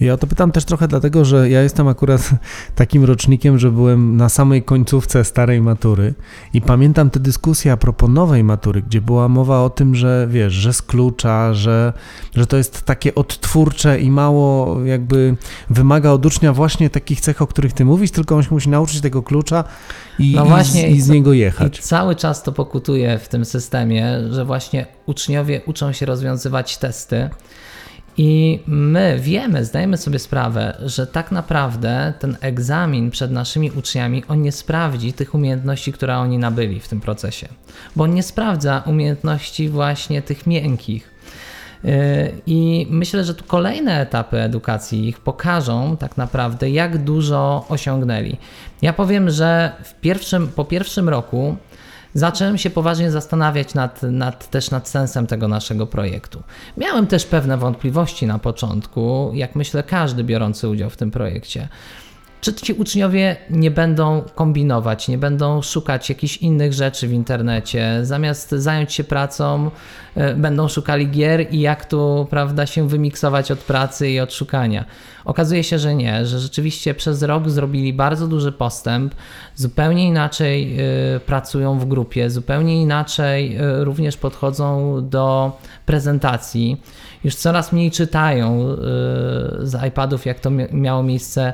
Ja 0.00 0.16
to 0.16 0.26
pytam 0.26 0.52
też 0.52 0.64
trochę 0.64 0.88
dlatego, 0.88 1.24
że 1.24 1.50
ja 1.50 1.62
jestem 1.62 1.88
akurat 1.88 2.30
takim 2.74 3.04
rocznikiem, 3.04 3.58
że 3.58 3.70
byłem 3.70 4.16
na 4.16 4.28
samej 4.28 4.62
końcówce 4.62 5.24
starej 5.24 5.60
matury 5.60 6.14
i 6.54 6.60
pamiętam 6.60 7.10
te 7.10 7.20
dyskusje 7.20 7.72
a 7.72 7.76
propos 7.76 8.10
nowej 8.10 8.44
matury, 8.44 8.82
gdzie 8.82 9.00
była 9.00 9.28
mowa 9.28 9.62
o 9.62 9.70
tym, 9.70 9.94
że 9.94 10.26
wiesz, 10.30 10.52
że 10.52 10.72
z 10.72 10.82
klucza, 10.82 11.54
że, 11.54 11.92
że 12.34 12.46
to 12.46 12.56
jest 12.56 12.82
takie 12.82 13.14
odtwórcze 13.14 14.00
i 14.00 14.10
mało 14.10 14.80
jakby 14.84 15.36
wymaga 15.70 16.10
od 16.10 16.26
ucznia 16.26 16.52
właśnie 16.52 16.90
takich 16.90 17.20
cech, 17.20 17.42
o 17.42 17.46
których 17.46 17.72
ty 17.72 17.84
mówisz, 17.84 18.10
tylko 18.10 18.36
on 18.36 18.42
się 18.42 18.50
musi 18.50 18.68
nauczyć 18.68 19.00
tego 19.00 19.22
klucza 19.22 19.64
i, 20.18 20.34
no 20.36 20.44
właśnie, 20.44 20.88
i, 20.88 20.94
z, 20.94 20.96
i 20.96 21.00
z 21.00 21.08
niego 21.08 21.32
jechać. 21.32 21.78
I 21.78 21.82
cały 21.82 22.16
czas 22.16 22.42
to 22.42 22.52
pokutuje 22.52 23.18
w 23.18 23.28
tym 23.28 23.44
systemie, 23.44 24.20
że 24.30 24.44
właśnie 24.44 24.86
uczniowie 25.06 25.60
uczą 25.66 25.92
się 25.92 26.06
rozwiązywać 26.06 26.53
testy. 26.62 27.30
I 28.16 28.60
my 28.66 29.18
wiemy, 29.20 29.64
zdajemy 29.64 29.96
sobie 29.96 30.18
sprawę, 30.18 30.76
że 30.84 31.06
tak 31.06 31.32
naprawdę 31.32 32.12
ten 32.18 32.36
egzamin 32.40 33.10
przed 33.10 33.30
naszymi 33.30 33.70
uczniami, 33.70 34.24
on 34.28 34.42
nie 34.42 34.52
sprawdzi 34.52 35.12
tych 35.12 35.34
umiejętności, 35.34 35.92
które 35.92 36.18
oni 36.18 36.38
nabyli 36.38 36.80
w 36.80 36.88
tym 36.88 37.00
procesie, 37.00 37.48
bo 37.96 38.06
nie 38.06 38.22
sprawdza 38.22 38.82
umiejętności 38.86 39.68
właśnie 39.68 40.22
tych 40.22 40.46
miękkich. 40.46 41.10
I 42.46 42.86
myślę, 42.90 43.24
że 43.24 43.34
tu 43.34 43.44
kolejne 43.44 44.00
etapy 44.00 44.40
edukacji 44.40 45.08
ich 45.08 45.20
pokażą 45.20 45.96
tak 45.96 46.16
naprawdę, 46.16 46.70
jak 46.70 46.98
dużo 46.98 47.64
osiągnęli. 47.68 48.36
Ja 48.82 48.92
powiem, 48.92 49.30
że 49.30 49.72
w 49.84 49.94
pierwszym, 49.94 50.48
po 50.48 50.64
pierwszym 50.64 51.08
roku 51.08 51.56
zacząłem 52.14 52.58
się 52.58 52.70
poważnie 52.70 53.10
zastanawiać 53.10 53.74
nad, 53.74 54.02
nad, 54.02 54.50
też 54.50 54.70
nad 54.70 54.88
sensem 54.88 55.26
tego 55.26 55.48
naszego 55.48 55.86
projektu. 55.86 56.42
Miałem 56.76 57.06
też 57.06 57.26
pewne 57.26 57.56
wątpliwości 57.56 58.26
na 58.26 58.38
początku, 58.38 59.30
jak 59.34 59.54
myślę 59.54 59.82
każdy 59.82 60.24
biorący 60.24 60.68
udział 60.68 60.90
w 60.90 60.96
tym 60.96 61.10
projekcie. 61.10 61.68
Czy 62.44 62.54
ci 62.54 62.72
uczniowie 62.72 63.36
nie 63.50 63.70
będą 63.70 64.22
kombinować, 64.34 65.08
nie 65.08 65.18
będą 65.18 65.62
szukać 65.62 66.08
jakichś 66.08 66.36
innych 66.36 66.72
rzeczy 66.72 67.08
w 67.08 67.12
internecie, 67.12 67.98
zamiast 68.02 68.50
zająć 68.50 68.92
się 68.92 69.04
pracą, 69.04 69.70
e, 70.14 70.34
będą 70.34 70.68
szukali 70.68 71.10
gier 71.10 71.46
i 71.50 71.60
jak 71.60 71.84
tu, 71.84 72.26
prawda, 72.30 72.66
się 72.66 72.88
wymiksować 72.88 73.50
od 73.50 73.58
pracy 73.58 74.10
i 74.10 74.20
od 74.20 74.34
szukania. 74.34 74.84
Okazuje 75.24 75.64
się, 75.64 75.78
że 75.78 75.94
nie, 75.94 76.26
że 76.26 76.38
rzeczywiście 76.38 76.94
przez 76.94 77.22
rok 77.22 77.50
zrobili 77.50 77.92
bardzo 77.92 78.28
duży 78.28 78.52
postęp, 78.52 79.14
zupełnie 79.54 80.08
inaczej 80.08 80.80
y, 81.16 81.20
pracują 81.20 81.78
w 81.78 81.88
grupie, 81.88 82.30
zupełnie 82.30 82.82
inaczej 82.82 83.56
y, 83.56 83.84
również 83.84 84.16
podchodzą 84.16 84.98
do 85.08 85.58
prezentacji. 85.86 86.82
Już 87.24 87.34
coraz 87.34 87.72
mniej 87.72 87.90
czytają 87.90 88.76
z 89.62 89.86
iPadów, 89.88 90.26
jak 90.26 90.40
to 90.40 90.50
miało 90.72 91.02
miejsce 91.02 91.52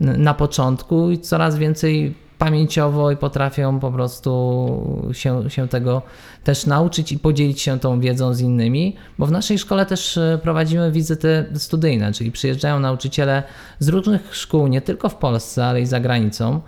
na 0.00 0.34
początku 0.34 1.10
i 1.10 1.18
coraz 1.18 1.56
więcej 1.58 2.14
pamięciowo 2.40 3.10
i 3.10 3.16
potrafią 3.16 3.80
po 3.80 3.92
prostu 3.92 5.10
się, 5.12 5.50
się 5.50 5.68
tego 5.68 6.02
też 6.44 6.66
nauczyć 6.66 7.12
i 7.12 7.18
podzielić 7.18 7.60
się 7.60 7.80
tą 7.80 8.00
wiedzą 8.00 8.34
z 8.34 8.40
innymi, 8.40 8.96
bo 9.18 9.26
w 9.26 9.32
naszej 9.32 9.58
szkole 9.58 9.86
też 9.86 10.16
e, 10.16 10.38
prowadzimy 10.42 10.92
wizyty 10.92 11.44
studyjne, 11.54 12.12
czyli 12.12 12.32
przyjeżdżają 12.32 12.80
nauczyciele 12.80 13.42
z 13.78 13.88
różnych 13.88 14.36
szkół, 14.36 14.66
nie 14.66 14.80
tylko 14.80 15.08
w 15.08 15.14
Polsce, 15.14 15.66
ale 15.66 15.80
i 15.80 15.86
za 15.86 16.00
granicą. 16.00 16.60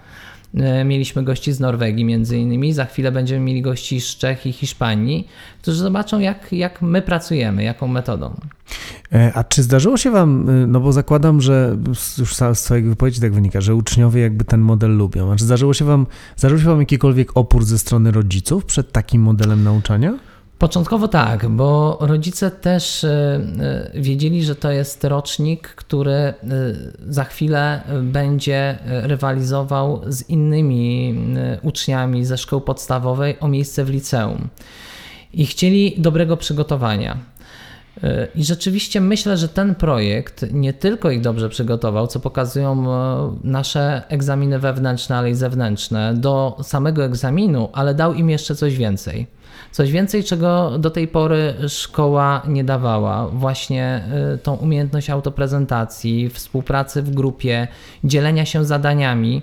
E, 0.54 0.84
mieliśmy 0.84 1.22
gości 1.22 1.52
z 1.52 1.60
Norwegii 1.60 2.04
między 2.04 2.38
innymi, 2.38 2.72
za 2.72 2.84
chwilę 2.84 3.12
będziemy 3.12 3.44
mieli 3.44 3.62
gości 3.62 4.00
z 4.00 4.16
Czech 4.16 4.46
i 4.46 4.52
Hiszpanii, 4.52 5.28
którzy 5.62 5.78
zobaczą 5.78 6.18
jak, 6.18 6.52
jak 6.52 6.82
my 6.82 7.02
pracujemy, 7.02 7.64
jaką 7.64 7.88
metodą. 7.88 8.34
E, 9.12 9.32
a 9.34 9.44
czy 9.44 9.62
zdarzyło 9.62 9.96
się 9.96 10.10
Wam, 10.10 10.48
y, 10.48 10.66
no 10.66 10.80
bo 10.80 10.92
zakładam, 10.92 11.40
że 11.40 11.76
już 12.18 12.34
z 12.34 12.58
swojej 12.58 12.84
wypowiedzi 12.84 13.20
tak 13.20 13.32
wynika, 13.32 13.60
że 13.60 13.74
uczniowie 13.74 14.22
jakby 14.22 14.44
ten 14.44 14.60
model 14.60 14.96
lubią. 14.96 15.32
A 15.32 15.36
czy 15.36 15.44
zdarzyło 15.44 15.74
się 15.74 15.84
Wam, 15.84 16.06
zdarzył 16.36 16.58
się 16.58 16.64
Wam 16.64 16.80
jakikolwiek 16.80 17.30
opór 17.34 17.64
ze 17.64 17.78
strony 17.78 18.10
rodziców 18.10 18.64
przed 18.64 18.92
takim 18.92 19.22
modelem 19.22 19.64
nauczania? 19.64 20.18
Początkowo 20.62 21.08
tak, 21.08 21.48
bo 21.48 21.98
rodzice 22.00 22.50
też 22.50 23.04
e, 23.04 23.40
e, 23.94 24.00
wiedzieli, 24.00 24.44
że 24.44 24.54
to 24.54 24.70
jest 24.70 25.04
rocznik, 25.04 25.68
który 25.68 26.34
za 27.08 27.24
chwilę 27.24 27.82
będzie 28.02 28.78
rywalizował 28.86 30.00
z 30.06 30.28
innymi 30.28 31.14
uczniami 31.62 32.24
ze 32.24 32.38
szkoły 32.38 32.62
podstawowej 32.62 33.40
o 33.40 33.48
miejsce 33.48 33.84
w 33.84 33.90
liceum. 33.90 34.48
I 35.32 35.46
chcieli 35.46 35.94
dobrego 35.98 36.36
przygotowania. 36.36 37.18
I 38.34 38.44
rzeczywiście 38.44 39.00
myślę, 39.00 39.36
że 39.36 39.48
ten 39.48 39.74
projekt 39.74 40.44
nie 40.52 40.72
tylko 40.72 41.10
ich 41.10 41.20
dobrze 41.20 41.48
przygotował, 41.48 42.06
co 42.06 42.20
pokazują 42.20 42.92
e, 42.92 43.36
nasze 43.44 44.02
egzaminy 44.08 44.58
wewnętrzne, 44.58 45.16
ale 45.16 45.30
i 45.30 45.34
zewnętrzne, 45.34 46.14
do 46.14 46.56
samego 46.62 47.04
egzaminu, 47.04 47.68
ale 47.72 47.94
dał 47.94 48.14
im 48.14 48.30
jeszcze 48.30 48.54
coś 48.54 48.76
więcej. 48.76 49.26
Coś 49.70 49.92
więcej, 49.92 50.24
czego 50.24 50.78
do 50.78 50.90
tej 50.90 51.08
pory 51.08 51.54
szkoła 51.68 52.42
nie 52.48 52.64
dawała. 52.64 53.28
Właśnie 53.28 54.04
e, 54.34 54.38
tą 54.38 54.54
umiejętność 54.54 55.10
autoprezentacji, 55.10 56.28
współpracy 56.30 57.02
w 57.02 57.10
grupie, 57.10 57.68
dzielenia 58.04 58.44
się 58.44 58.64
zadaniami 58.64 59.42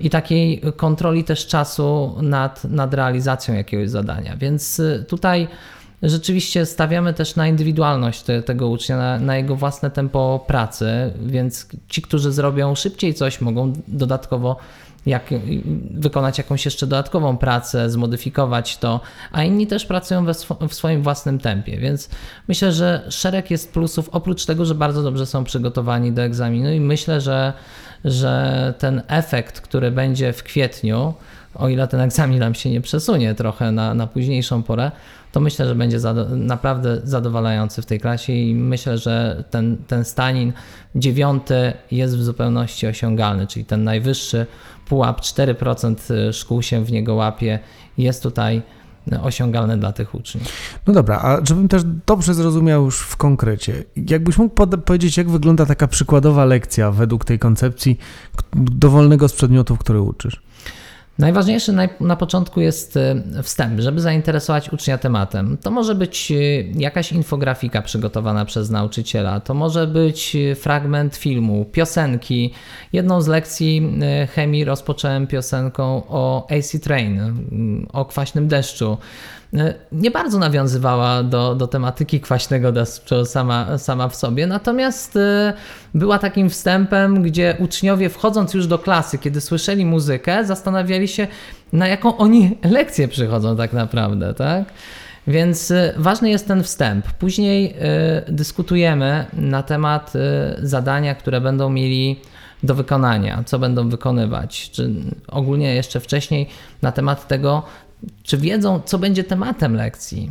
i 0.00 0.10
takiej 0.10 0.62
kontroli 0.76 1.24
też 1.24 1.46
czasu 1.46 2.14
nad, 2.22 2.64
nad 2.64 2.94
realizacją 2.94 3.54
jakiegoś 3.54 3.90
zadania. 3.90 4.36
Więc 4.36 4.80
e, 4.80 5.04
tutaj 5.04 5.48
rzeczywiście 6.02 6.66
stawiamy 6.66 7.14
też 7.14 7.36
na 7.36 7.48
indywidualność 7.48 8.22
te, 8.22 8.42
tego 8.42 8.68
ucznia, 8.68 8.96
na, 8.96 9.18
na, 9.18 9.36
jego 9.36 9.56
własne 9.56 9.90
tempo 9.90 10.44
pracy, 10.46 11.12
więc 11.26 11.68
ci, 11.88 12.02
którzy 12.02 12.32
zrobią 12.32 12.74
szybciej 12.74 13.14
coś, 13.14 13.40
mogą 13.40 13.72
dodatkowo 13.88 14.56
jak, 15.06 15.30
wykonać 15.90 16.38
jakąś 16.38 16.64
jeszcze 16.64 16.86
dodatkową 16.86 17.36
pracę, 17.36 17.90
zmodyfikować 17.90 18.76
to, 18.76 19.00
a 19.32 19.44
inni 19.44 19.66
też 19.66 19.86
pracują 19.86 20.24
we, 20.24 20.34
w 20.68 20.74
swoim 20.74 21.02
własnym 21.02 21.38
tempie, 21.38 21.78
więc 21.78 22.08
myślę, 22.48 22.72
że 22.72 23.06
szereg 23.08 23.50
jest 23.50 23.72
plusów, 23.72 24.08
oprócz 24.12 24.46
tego, 24.46 24.64
że 24.64 24.74
bardzo 24.74 25.02
dobrze 25.02 25.26
są 25.26 25.44
przygotowani 25.44 26.12
do 26.12 26.22
egzaminu 26.22 26.72
i 26.72 26.80
myślę, 26.80 27.20
że, 27.20 27.52
że 28.04 28.74
ten 28.78 29.02
efekt, 29.08 29.60
który 29.60 29.90
będzie 29.90 30.32
w 30.32 30.42
kwietniu, 30.42 31.14
o 31.54 31.68
ile 31.68 31.88
ten 31.88 32.00
egzamin 32.00 32.38
nam 32.38 32.54
się 32.54 32.70
nie 32.70 32.80
przesunie 32.80 33.34
trochę 33.34 33.72
na, 33.72 33.94
na 33.94 34.06
późniejszą 34.06 34.62
porę, 34.62 34.90
to 35.32 35.40
myślę, 35.40 35.66
że 35.66 35.74
będzie 35.74 36.00
zado 36.00 36.36
naprawdę 36.36 37.00
zadowalający 37.04 37.82
w 37.82 37.86
tej 37.86 38.00
klasie 38.00 38.32
i 38.32 38.54
myślę, 38.54 38.98
że 38.98 39.44
ten, 39.50 39.76
ten 39.86 40.04
Stanin 40.04 40.52
dziewiąty 40.94 41.72
jest 41.90 42.16
w 42.16 42.22
zupełności 42.22 42.86
osiągalny, 42.86 43.46
czyli 43.46 43.64
ten 43.64 43.84
najwyższy 43.84 44.46
pułap 44.88 45.20
4% 45.20 46.32
szkół 46.32 46.62
się 46.62 46.84
w 46.84 46.92
niego 46.92 47.14
łapie, 47.14 47.58
jest 47.98 48.22
tutaj 48.22 48.62
osiągalny 49.22 49.76
dla 49.76 49.92
tych 49.92 50.14
uczniów. 50.14 50.48
No 50.86 50.92
dobra, 50.92 51.20
a 51.22 51.46
żebym 51.46 51.68
też 51.68 51.82
dobrze 52.06 52.34
zrozumiał 52.34 52.84
już 52.84 53.00
w 53.00 53.16
konkrecie, 53.16 53.84
jakbyś 53.96 54.38
mógł 54.38 54.66
powiedzieć, 54.84 55.16
jak 55.16 55.30
wygląda 55.30 55.66
taka 55.66 55.88
przykładowa 55.88 56.44
lekcja 56.44 56.90
według 56.90 57.24
tej 57.24 57.38
koncepcji 57.38 57.98
dowolnego 58.56 59.28
z 59.28 59.32
przedmiotów, 59.32 59.78
który 59.78 60.00
uczysz? 60.00 60.47
Najważniejszy 61.18 61.72
na 62.00 62.16
początku 62.16 62.60
jest 62.60 62.96
e, 62.96 63.22
wstęp, 63.42 63.80
żeby 63.80 64.00
zainteresować 64.00 64.72
ucznia 64.72 64.98
tematem. 64.98 65.58
To 65.62 65.70
może 65.70 65.94
być 65.94 66.32
e, 66.32 66.34
jakaś 66.74 67.12
infografika 67.12 67.82
przygotowana 67.82 68.44
przez 68.44 68.70
nauczyciela, 68.70 69.40
to 69.40 69.54
może 69.54 69.86
być 69.86 70.36
e, 70.36 70.54
fragment 70.54 71.16
filmu, 71.16 71.64
piosenki. 71.64 72.52
Jedną 72.92 73.20
z 73.20 73.26
lekcji 73.26 73.98
chemii 74.34 74.64
rozpocząłem 74.64 75.26
piosenką 75.26 76.02
o 76.08 76.46
AC 76.50 76.80
Train, 76.82 77.20
o 77.92 78.04
kwaśnym 78.04 78.48
deszczu. 78.48 78.98
E, 79.54 79.74
nie 79.92 80.10
bardzo 80.10 80.38
nawiązywała 80.38 81.22
do, 81.22 81.54
do 81.54 81.66
tematyki 81.66 82.20
kwaśnego 82.20 82.72
deszczu 82.72 83.24
sama, 83.24 83.78
sama 83.78 84.08
w 84.08 84.16
sobie, 84.16 84.46
natomiast 84.46 85.16
e, 85.16 85.52
była 85.94 86.18
takim 86.18 86.50
wstępem, 86.50 87.22
gdzie 87.22 87.56
uczniowie 87.58 88.08
wchodząc 88.08 88.54
już 88.54 88.66
do 88.66 88.78
klasy, 88.78 89.18
kiedy 89.18 89.40
słyszeli 89.40 89.86
muzykę, 89.86 90.44
zastanawiali 90.44 91.08
się, 91.08 91.26
na 91.72 91.88
jaką 91.88 92.16
oni 92.16 92.58
lekcję 92.78 93.08
przychodzą 93.08 93.56
tak 93.56 93.72
naprawdę, 93.72 94.34
tak? 94.34 94.64
Więc 95.26 95.70
e, 95.70 95.94
ważny 95.96 96.30
jest 96.30 96.48
ten 96.48 96.62
wstęp. 96.62 97.12
Później 97.12 97.74
dyskutujemy 98.28 99.26
na 99.32 99.62
temat 99.62 100.12
zadania, 100.62 101.14
które 101.14 101.40
będą 101.40 101.70
mieli 101.70 102.20
do 102.62 102.74
wykonania, 102.74 103.42
co 103.46 103.58
będą 103.58 103.88
wykonywać, 103.88 104.70
czy 104.70 104.90
ogólnie 105.28 105.74
jeszcze 105.74 106.00
wcześniej 106.00 106.48
na 106.82 106.92
temat 106.92 107.28
tego, 107.28 107.62
czy 108.22 108.38
wiedzą, 108.38 108.80
co 108.84 108.98
będzie 108.98 109.24
tematem 109.24 109.74
lekcji, 109.74 110.30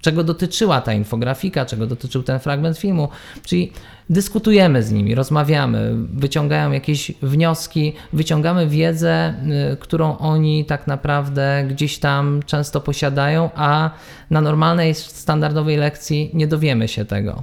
czego 0.00 0.24
dotyczyła 0.24 0.80
ta 0.80 0.92
infografika, 0.92 1.66
czego 1.66 1.86
dotyczył 1.86 2.22
ten 2.22 2.38
fragment 2.38 2.78
filmu. 2.78 3.08
Czyli 3.44 3.72
dyskutujemy 4.10 4.82
z 4.82 4.92
nimi, 4.92 5.14
rozmawiamy, 5.14 5.92
wyciągają 5.94 6.72
jakieś 6.72 7.12
wnioski, 7.22 7.92
wyciągamy 8.12 8.68
wiedzę, 8.68 9.34
y, 9.72 9.76
którą 9.76 10.18
oni 10.18 10.64
tak 10.64 10.86
naprawdę 10.86 11.64
gdzieś 11.68 11.98
tam 11.98 12.40
często 12.46 12.80
posiadają, 12.80 13.50
a 13.54 13.90
na 14.30 14.40
normalnej, 14.40 14.94
standardowej 14.94 15.76
lekcji 15.76 16.30
nie 16.34 16.46
dowiemy 16.46 16.88
się 16.88 17.04
tego. 17.04 17.42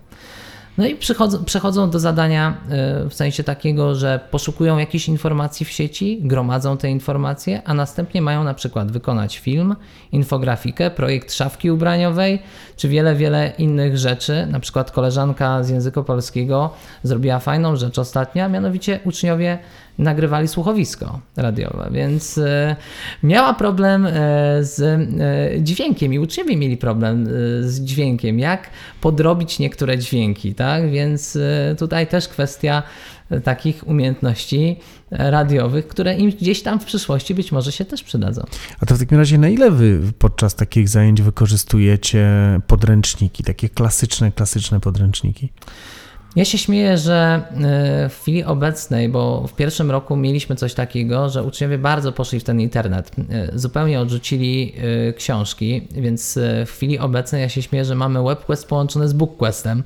No 0.82 0.88
i 0.88 0.96
przechodzą, 0.96 1.46
przechodzą 1.46 1.90
do 1.90 2.00
zadania 2.00 2.58
y, 3.06 3.10
w 3.10 3.14
sensie 3.14 3.44
takiego, 3.44 3.96
że 3.96 4.20
poszukują 4.32 4.78
jakichś 4.78 5.08
informacji 5.08 5.66
w 5.66 5.70
sieci, 5.70 6.20
gromadzą 6.22 6.78
te 6.78 6.90
informacje, 6.90 7.62
a 7.66 7.74
następnie 7.74 8.22
mają 8.22 8.44
na 8.44 8.54
przykład 8.54 8.92
wykonać 8.92 9.40
film, 9.40 9.76
infografikę, 10.12 10.92
projekt 10.92 11.34
szafki 11.34 11.72
ubraniowej, 11.72 12.42
czy 12.78 12.90
wiele, 12.90 13.16
wiele 13.16 13.54
innych 13.58 13.98
rzeczy. 13.98 14.48
Na 14.52 14.60
przykład 14.60 14.92
koleżanka 14.92 15.64
z 15.64 15.70
języka 15.70 16.04
polskiego 16.04 16.70
zrobiła 17.04 17.40
fajną 17.40 17.76
rzecz 17.76 18.00
ostatnio, 18.00 18.50
mianowicie 18.50 19.00
uczniowie 19.06 19.60
nagrywali 20.02 20.48
słuchowisko 20.48 21.20
radiowe, 21.38 21.90
więc 21.92 22.38
e, 22.38 22.76
miała 23.24 23.54
problem 23.54 24.06
e, 24.06 24.12
z 24.62 24.82
e, 24.82 25.64
dźwiękiem 25.64 26.14
i 26.14 26.20
uczniowie 26.20 26.58
mieli 26.58 26.78
problem 26.78 27.26
z 27.62 27.80
dźwiękiem, 27.82 28.40
jak 28.40 28.70
podrobić 29.02 29.60
niektóre 29.60 29.98
dźwięki, 29.98 30.56
tak? 30.56 30.92
Więc 30.92 31.38
tutaj 31.78 32.08
też 32.08 32.28
kwestia 32.28 32.84
takich 33.44 33.88
umiejętności 33.88 34.80
radiowych, 35.12 35.88
które 35.88 36.16
im 36.16 36.30
gdzieś 36.30 36.62
tam 36.62 36.80
w 36.80 36.86
przyszłości 36.86 37.36
być 37.36 37.52
może 37.52 37.72
się 37.72 37.86
też 37.86 38.04
przydadzą. 38.04 38.44
A 38.80 38.86
to 38.86 38.96
w 38.96 39.00
takim 39.00 39.18
razie 39.18 39.38
na 39.38 39.50
ile 39.50 39.72
wy 39.72 40.00
podczas 40.20 40.56
takich 40.56 40.90
zajęć 40.90 41.22
wykorzystujecie 41.22 42.30
podręczniki, 42.68 43.44
takie 43.44 43.70
klasyczne, 43.70 44.32
klasyczne 44.32 44.80
podręczniki? 44.80 45.50
Ja 46.36 46.46
się 46.46 46.58
śmieję, 46.58 46.98
że 46.98 47.42
y, 48.06 48.10
w 48.10 48.18
chwili 48.22 48.44
obecnej, 48.44 49.10
bo 49.10 49.48
w 49.48 49.56
pierwszym 49.56 49.92
roku 49.92 50.16
mieliśmy 50.16 50.56
coś 50.56 50.74
takiego, 50.74 51.30
że 51.30 51.44
uczniowie 51.44 51.78
bardzo 51.78 52.12
poszli 52.12 52.40
w 52.40 52.44
ten 52.44 52.60
internet. 52.60 53.12
Y, 53.20 53.60
Zupełnie 53.60 54.00
odrzucili 54.00 54.74
y, 55.10 55.14
książki, 55.14 55.88
więc 55.92 56.40
w 56.66 56.72
chwili 56.72 57.00
obecnej 57.00 57.42
ja 57.42 57.50
się 57.50 57.62
śmieję, 57.62 57.86
że 57.86 57.96
mamy 57.96 58.24
WebQuest 58.24 58.68
połączony 58.68 59.08
z 59.08 59.14
BookQuestem, 59.14 59.84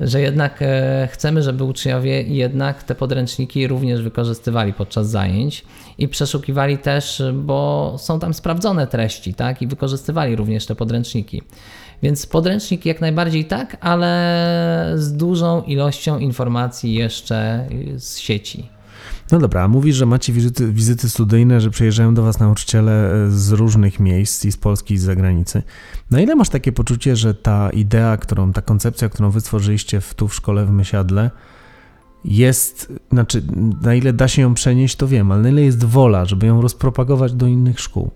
że 0.00 0.20
jednak 0.20 0.64
chcemy, 1.10 1.42
żeby 1.42 1.64
uczniowie 1.64 2.22
jednak 2.22 2.82
te 2.82 2.94
podręczniki 2.94 3.66
również 3.66 4.02
wykorzystywali 4.02 4.72
podczas 4.72 5.08
zajęć 5.08 5.64
i 5.98 6.08
przeszukiwali 6.08 6.78
też, 6.78 7.22
bo 7.34 7.94
są 7.98 8.20
tam 8.20 8.34
sprawdzone 8.34 8.86
treści, 8.86 9.34
tak, 9.34 9.62
i 9.62 9.66
wykorzystywali 9.66 10.36
również 10.36 10.66
te 10.66 10.74
podręczniki. 10.74 11.42
Więc 12.02 12.26
podręcznik 12.26 12.86
jak 12.86 13.00
najbardziej 13.00 13.44
tak, 13.44 13.76
ale 13.80 14.92
z 14.96 15.12
dużą 15.12 15.62
ilością 15.62 16.18
informacji 16.18 16.94
jeszcze 16.94 17.68
z 17.96 18.18
sieci. 18.18 18.76
No 19.32 19.38
dobra, 19.38 19.62
a 19.62 19.68
mówisz, 19.68 19.96
że 19.96 20.06
macie 20.06 20.32
wizyty, 20.32 20.72
wizyty 20.72 21.08
studyjne, 21.08 21.60
że 21.60 21.70
przyjeżdżają 21.70 22.14
do 22.14 22.22
Was 22.22 22.40
nauczyciele 22.40 23.12
e, 23.12 23.30
z 23.30 23.52
różnych 23.52 24.00
miejsc, 24.00 24.44
i 24.44 24.52
z 24.52 24.56
Polski, 24.56 24.94
i 24.94 24.98
z 24.98 25.02
zagranicy. 25.02 25.62
Na 26.10 26.20
ile 26.20 26.34
masz 26.34 26.48
takie 26.48 26.72
poczucie, 26.72 27.16
że 27.16 27.34
ta 27.34 27.70
idea, 27.70 28.16
którą, 28.16 28.52
ta 28.52 28.62
koncepcja, 28.62 29.08
którą 29.08 29.30
Wy 29.30 29.40
stworzyliście 29.40 30.00
w, 30.00 30.14
tu 30.14 30.28
w 30.28 30.34
szkole 30.34 30.66
w 30.66 30.70
Mysiadle, 30.70 31.30
jest, 32.24 32.92
znaczy, 33.12 33.42
na 33.82 33.94
ile 33.94 34.12
da 34.12 34.28
się 34.28 34.42
ją 34.42 34.54
przenieść, 34.54 34.96
to 34.96 35.08
wiem, 35.08 35.32
ale 35.32 35.42
na 35.42 35.48
ile 35.48 35.62
jest 35.62 35.84
wola, 35.84 36.24
żeby 36.24 36.46
ją 36.46 36.60
rozpropagować 36.60 37.32
do 37.32 37.46
innych 37.46 37.80
szkół? 37.80 38.10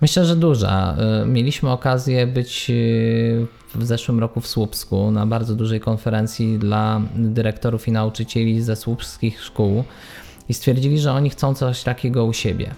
Myślę, 0.00 0.24
że 0.24 0.36
duża. 0.36 0.96
Y, 1.22 1.26
Mieliśmy 1.26 1.70
okazję 1.70 2.26
być 2.26 2.70
y, 2.70 3.46
w 3.74 3.84
zeszłym 3.84 4.20
roku 4.20 4.40
w 4.40 4.46
Słupsku 4.46 5.10
na 5.10 5.26
bardzo 5.26 5.54
dużej 5.54 5.80
konferencji 5.80 6.58
dla 6.58 7.00
dyrektorów 7.14 7.88
i 7.88 7.92
nauczycieli 7.92 8.62
ze 8.62 8.76
słupskich 8.76 9.42
szkół 9.42 9.84
i 10.48 10.54
stwierdzili, 10.54 10.98
że 10.98 11.12
oni 11.12 11.30
chcą 11.30 11.54
coś 11.54 11.82
takiego 11.82 12.24
u 12.24 12.32
siebie. 12.32 12.74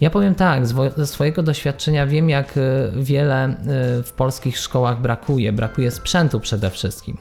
Ja 0.00 0.10
powiem 0.10 0.34
tak, 0.34 0.66
ze 0.96 1.06
swojego 1.06 1.42
doświadczenia 1.42 2.06
wiem, 2.06 2.30
jak 2.30 2.56
y, 2.56 2.60
wiele 2.96 3.56
w 4.04 4.12
polskich 4.12 4.58
szkołach 4.58 5.00
brakuje. 5.00 5.52
Brakuje 5.52 5.90
sprzętu 5.90 6.40
przede 6.40 6.70
wszystkim. 6.70 7.16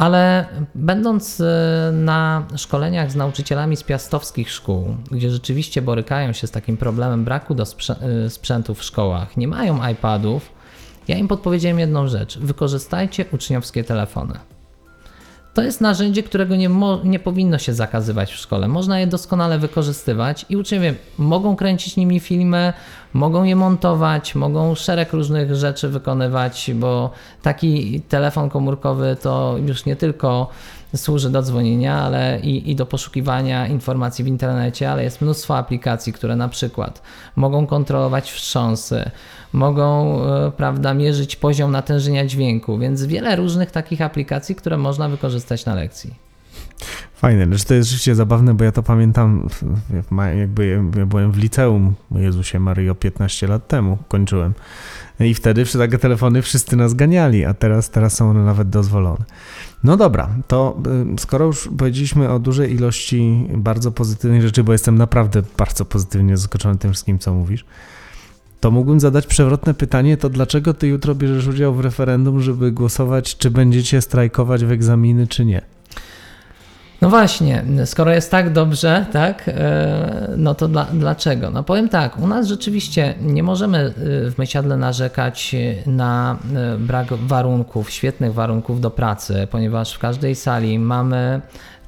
Ale 0.00 0.46
będąc 0.74 1.40
y, 1.40 1.44
na 1.92 2.46
szkoleniach 2.56 3.10
z 3.10 3.16
nauczycielami 3.16 3.76
z 3.76 3.82
piastowskich 3.82 4.50
szkół, 4.50 4.96
gdzie 5.10 5.30
rzeczywiście 5.30 5.82
borykają 5.82 6.32
się 6.32 6.46
z 6.46 6.50
takim 6.50 6.76
problemem 6.76 7.24
braku 7.24 7.54
do 7.54 7.64
y, 8.26 8.30
sprzętu 8.30 8.74
w 8.74 8.84
szkołach, 8.84 9.36
nie 9.36 9.48
mają 9.48 9.88
iPadów, 9.88 10.52
ja 11.08 11.16
im 11.16 11.28
podpowiedziałem 11.28 11.78
jedną 11.78 12.08
rzecz: 12.08 12.38
wykorzystajcie 12.38 13.24
uczniowskie 13.32 13.84
telefony. 13.84 14.34
To 15.54 15.62
jest 15.62 15.80
narzędzie, 15.80 16.22
którego 16.22 16.56
nie, 16.56 16.70
nie 17.04 17.18
powinno 17.18 17.58
się 17.58 17.74
zakazywać 17.74 18.32
w 18.32 18.36
szkole. 18.36 18.68
Można 18.68 19.00
je 19.00 19.06
doskonale 19.06 19.58
wykorzystywać 19.58 20.46
i 20.48 20.56
uczniowie 20.56 20.94
mogą 21.18 21.56
kręcić 21.56 21.96
nimi 21.96 22.20
filmy, 22.20 22.72
mogą 23.12 23.44
je 23.44 23.56
montować, 23.56 24.34
mogą 24.34 24.74
szereg 24.74 25.12
różnych 25.12 25.54
rzeczy 25.54 25.88
wykonywać, 25.88 26.70
bo 26.74 27.10
taki 27.42 28.00
telefon 28.00 28.50
komórkowy 28.50 29.16
to 29.22 29.56
już 29.66 29.84
nie 29.84 29.96
tylko 29.96 30.48
służy 30.96 31.30
do 31.30 31.42
dzwonienia, 31.42 32.02
ale 32.02 32.40
i, 32.40 32.70
i 32.70 32.76
do 32.76 32.86
poszukiwania 32.86 33.66
informacji 33.66 34.24
w 34.24 34.28
internecie, 34.28 34.90
ale 34.90 35.04
jest 35.04 35.20
mnóstwo 35.20 35.58
aplikacji, 35.58 36.12
które 36.12 36.36
na 36.36 36.48
przykład 36.48 37.02
mogą 37.36 37.66
kontrolować 37.66 38.32
wstrząsy, 38.32 39.10
mogą 39.52 40.20
e, 40.24 40.50
prawda, 40.50 40.94
mierzyć 40.94 41.36
poziom 41.36 41.70
natężenia 41.70 42.26
dźwięku, 42.26 42.78
więc 42.78 43.04
wiele 43.04 43.36
różnych 43.36 43.70
takich 43.70 44.02
aplikacji, 44.02 44.54
które 44.54 44.76
można 44.76 45.08
wykorzystać 45.08 45.64
na 45.64 45.74
lekcji. 45.74 46.29
Fajne, 47.14 47.46
lecz 47.46 47.64
to 47.64 47.74
jest 47.74 47.88
rzeczywiście 47.88 48.14
zabawne, 48.14 48.54
bo 48.54 48.64
ja 48.64 48.72
to 48.72 48.82
pamiętam, 48.82 49.48
jakby 50.38 50.66
ja 50.66 51.06
byłem 51.06 51.32
w 51.32 51.38
liceum, 51.38 51.94
Jezusie 52.10 52.60
Maryjo, 52.60 52.94
15 52.94 53.46
lat 53.46 53.68
temu 53.68 53.98
kończyłem. 54.08 54.54
I 55.20 55.34
wtedy 55.34 55.64
przy 55.64 55.78
takie 55.78 55.98
telefony 55.98 56.42
wszyscy 56.42 56.76
nas 56.76 56.94
ganiali, 56.94 57.44
a 57.44 57.54
teraz, 57.54 57.90
teraz 57.90 58.14
są 58.14 58.30
one 58.30 58.44
nawet 58.44 58.70
dozwolone. 58.70 59.24
No 59.84 59.96
dobra, 59.96 60.28
to 60.48 60.78
y, 61.14 61.20
skoro 61.20 61.44
już 61.44 61.68
powiedzieliśmy 61.78 62.30
o 62.30 62.38
dużej 62.38 62.74
ilości 62.74 63.48
bardzo 63.54 63.92
pozytywnych 63.92 64.42
rzeczy, 64.42 64.64
bo 64.64 64.72
jestem 64.72 64.98
naprawdę 64.98 65.42
bardzo 65.58 65.84
pozytywnie 65.84 66.36
zaskoczony 66.36 66.78
tym 66.78 66.92
wszystkim, 66.92 67.18
co 67.18 67.34
mówisz, 67.34 67.64
to 68.60 68.70
mógłbym 68.70 69.00
zadać 69.00 69.26
przewrotne 69.26 69.74
pytanie, 69.74 70.16
to 70.16 70.28
dlaczego 70.28 70.74
ty 70.74 70.88
jutro 70.88 71.14
bierzesz 71.14 71.46
udział 71.46 71.74
w 71.74 71.80
referendum, 71.80 72.40
żeby 72.40 72.72
głosować, 72.72 73.36
czy 73.36 73.50
będziecie 73.50 74.00
strajkować 74.00 74.64
w 74.64 74.70
egzaminy, 74.70 75.26
czy 75.26 75.44
nie? 75.44 75.62
No 77.00 77.10
właśnie, 77.10 77.64
skoro 77.84 78.12
jest 78.12 78.30
tak 78.30 78.52
dobrze, 78.52 79.06
tak, 79.12 79.48
e, 79.48 80.34
no 80.36 80.54
to 80.54 80.68
dla, 80.68 80.84
dlaczego? 80.84 81.50
No 81.50 81.62
powiem 81.62 81.88
tak, 81.88 82.18
u 82.18 82.26
nas 82.26 82.46
rzeczywiście 82.46 83.14
nie 83.20 83.42
możemy 83.42 83.78
e, 83.78 83.92
w 84.30 84.38
Mysiadle 84.38 84.76
narzekać 84.76 85.56
na 85.86 86.38
e, 86.54 86.78
brak 86.78 87.14
warunków, 87.14 87.90
świetnych 87.90 88.34
warunków 88.34 88.80
do 88.80 88.90
pracy, 88.90 89.48
ponieważ 89.50 89.94
w 89.94 89.98
każdej 89.98 90.34
sali 90.34 90.78
mamy 90.78 91.40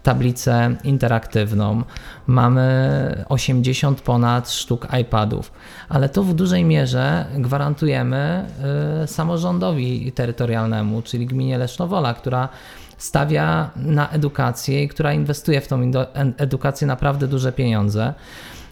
tablicę 0.02 0.76
interaktywną, 0.84 1.82
mamy 2.26 3.24
80 3.28 4.00
ponad 4.00 4.50
sztuk 4.50 4.88
iPadów, 5.00 5.52
ale 5.88 6.08
to 6.08 6.22
w 6.22 6.34
dużej 6.34 6.64
mierze 6.64 7.24
gwarantujemy 7.38 8.46
samorządowi 9.06 10.12
terytorialnemu, 10.12 11.02
czyli 11.02 11.26
gminie 11.26 11.58
Lesznowola, 11.58 12.14
która 12.14 12.48
stawia 13.02 13.70
na 13.76 14.10
edukację 14.10 14.82
i 14.84 14.88
która 14.88 15.12
inwestuje 15.12 15.60
w 15.60 15.68
tą 15.68 15.90
edukację 16.36 16.86
naprawdę 16.86 17.28
duże 17.28 17.52
pieniądze. 17.52 18.14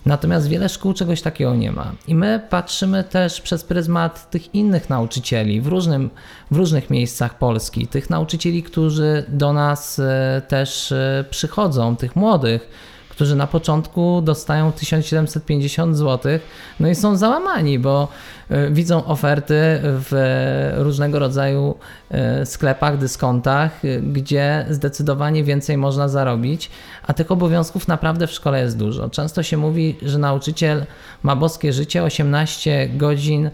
Natomiast 0.06 0.48
wiele 0.48 0.68
szkół 0.68 0.92
czegoś 0.94 1.22
takiego 1.22 1.54
nie 1.54 1.72
ma. 1.72 1.92
I 2.08 2.14
my 2.14 2.40
patrzymy 2.50 3.04
też 3.04 3.40
przez 3.40 3.64
pryzmat 3.64 4.30
tych 4.30 4.54
innych 4.54 4.90
nauczycieli 4.90 5.60
w, 5.60 5.66
różnym, 5.66 6.10
w 6.50 6.56
różnych 6.56 6.90
miejscach 6.90 7.38
Polski, 7.38 7.86
tych 7.86 8.10
nauczycieli, 8.10 8.62
którzy 8.62 9.24
do 9.28 9.52
nas 9.52 9.98
e, 9.98 10.42
też 10.48 10.92
e, 10.92 11.24
przychodzą, 11.30 11.96
tych 11.96 12.16
młodych, 12.16 12.68
którzy 13.20 13.36
na 13.36 13.46
początku 13.46 14.22
dostają 14.22 14.72
1750 14.72 15.96
zł, 15.96 16.32
no 16.80 16.88
i 16.88 16.94
są 16.94 17.16
załamani, 17.16 17.78
bo 17.78 18.08
e, 18.50 18.70
widzą 18.70 19.04
oferty 19.04 19.54
w 19.82 20.72
różnego 20.76 21.18
rodzaju 21.18 21.74
e, 22.10 22.46
sklepach, 22.46 22.98
dyskontach, 22.98 23.84
e, 23.84 24.00
gdzie 24.00 24.66
zdecydowanie 24.70 25.44
więcej 25.44 25.76
można 25.76 26.08
zarobić, 26.08 26.70
a 27.06 27.12
tych 27.12 27.30
obowiązków 27.30 27.88
naprawdę 27.88 28.26
w 28.26 28.32
szkole 28.32 28.60
jest 28.60 28.78
dużo. 28.78 29.10
Często 29.10 29.42
się 29.42 29.56
mówi, 29.56 29.96
że 30.02 30.18
nauczyciel 30.18 30.86
ma 31.22 31.36
boskie 31.36 31.72
życie, 31.72 32.02
18 32.02 32.88
godzin 32.88 33.50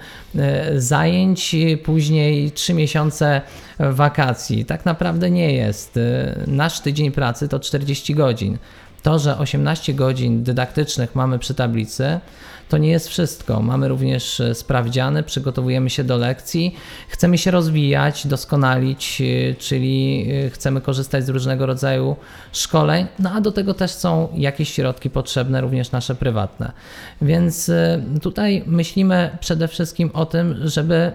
zajęć, 0.77 1.57
później 1.85 2.51
3 2.51 2.75
miesiące 2.75 3.41
wakacji. 3.79 4.65
Tak 4.65 4.85
naprawdę 4.85 5.31
nie 5.31 5.55
jest. 5.55 5.99
Nasz 6.47 6.81
tydzień 6.81 7.11
pracy 7.11 7.49
to 7.49 7.61
40 7.61 8.15
godzin. 8.15 8.59
To, 9.07 9.19
że 9.19 9.39
18 9.39 9.95
godzin 9.95 10.43
dydaktycznych 10.43 11.15
mamy 11.15 11.39
przy 11.39 11.55
tablicy, 11.55 12.21
to 12.69 12.79
nie 12.79 12.91
jest 12.91 13.09
wszystko. 13.09 13.63
Mamy 13.63 13.89
również 13.89 14.41
e, 14.41 14.55
sprawdziany, 14.55 15.23
przygotowujemy 15.23 15.91
się 15.91 16.05
do 16.05 16.17
lekcji, 16.17 16.75
chcemy 17.09 17.39
się 17.39 17.51
rozwijać, 17.51 18.27
doskonalić, 18.27 19.23
e, 19.23 19.55
czyli 19.55 20.27
e, 20.47 20.51
chcemy 20.51 20.81
korzystać 20.81 21.27
z 21.27 21.29
różnego 21.29 21.67
rodzaju 21.67 22.17
szkoleń, 22.53 23.07
no 23.19 23.31
a 23.33 23.41
do 23.41 23.53
tego 23.53 23.75
też 23.75 23.91
są 23.91 24.29
jakieś 24.35 24.73
środki 24.73 25.11
potrzebne, 25.11 25.61
również 25.61 25.93
nasze 25.93 26.15
prywatne. 26.15 26.73
Więc 27.23 27.71
tutaj 28.23 28.63
myślimy 28.67 29.39
przede 29.41 29.69
wszystkim 29.69 30.11
o 30.15 30.27
tym, 30.27 30.57
żeby 30.65 31.13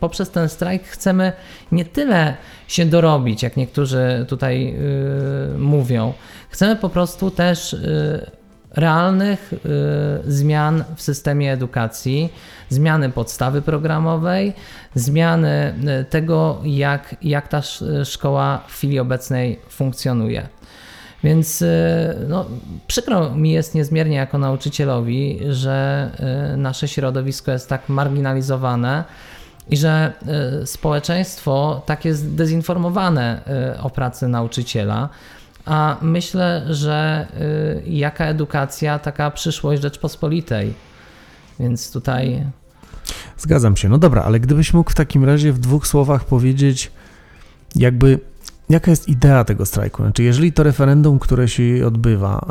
poprzez 0.00 0.30
ten 0.30 0.48
strajk 0.48 0.84
chcemy 0.84 1.32
nie 1.72 1.84
tyle 1.84 2.34
się 2.68 2.86
dorobić, 2.86 3.42
jak 3.42 3.56
niektórzy 3.56 4.26
tutaj 4.28 4.76
mówią. 5.58 6.12
Chcemy 6.50 6.76
po 6.76 6.88
prostu 6.88 7.30
też 7.30 7.74
e, 7.74 8.30
realnych 8.74 9.52
y, 9.52 9.58
zmian 10.32 10.84
w 10.96 11.02
systemie 11.02 11.52
edukacji, 11.52 12.32
zmiany 12.68 13.10
podstawy 13.10 13.62
programowej, 13.62 14.52
zmiany 14.94 15.74
y, 16.00 16.04
tego, 16.04 16.60
jak, 16.64 17.16
jak 17.22 17.48
ta 17.48 17.58
sz- 17.58 18.08
szkoła 18.08 18.62
w 18.66 18.72
chwili 18.72 18.98
obecnej 18.98 19.60
funkcjonuje. 19.68 20.48
Więc 21.24 21.62
y, 21.62 21.68
no, 22.28 22.46
przykro 22.86 23.30
mi 23.30 23.50
jest 23.52 23.74
niezmiernie 23.74 24.16
jako 24.16 24.38
nauczycielowi, 24.38 25.40
że 25.50 26.10
y, 26.54 26.56
nasze 26.56 26.88
środowisko 26.88 27.52
jest 27.52 27.68
tak 27.68 27.88
marginalizowane 27.88 29.04
i 29.70 29.76
że 29.76 30.12
y, 30.62 30.66
społeczeństwo 30.66 31.82
tak 31.86 32.04
jest 32.04 32.34
dezinformowane 32.34 33.40
y, 33.76 33.80
o 33.80 33.90
pracy 33.90 34.28
nauczyciela 34.28 35.08
A 35.66 35.96
myślę, 36.02 36.66
że 36.70 37.26
y, 37.86 37.90
jaka 37.90 38.24
edukacja, 38.24 38.98
taka 38.98 39.30
przyszłość 39.30 39.82
Rzeczpospolitej. 39.82 40.74
Więc 41.60 41.92
tutaj 41.92 42.44
Zgadzam 43.38 43.76
się. 43.76 43.88
No 43.88 43.98
dobra, 43.98 44.22
ale 44.22 44.40
gdybyś 44.40 44.74
mógł 44.74 44.90
w 44.90 44.94
takim 44.94 45.24
razie 45.24 45.52
w 45.52 45.58
dwóch 45.58 45.86
słowach 45.86 46.24
powiedzieć, 46.24 46.90
jakby 47.76 48.18
jaka 48.68 48.90
jest 48.90 49.08
idea 49.08 49.44
tego 49.44 49.66
strajku? 49.66 50.02
Znaczy, 50.02 50.22
jeżeli 50.22 50.52
to 50.52 50.62
referendum, 50.62 51.18
które 51.18 51.48
się 51.48 51.86
odbywa, 51.86 52.46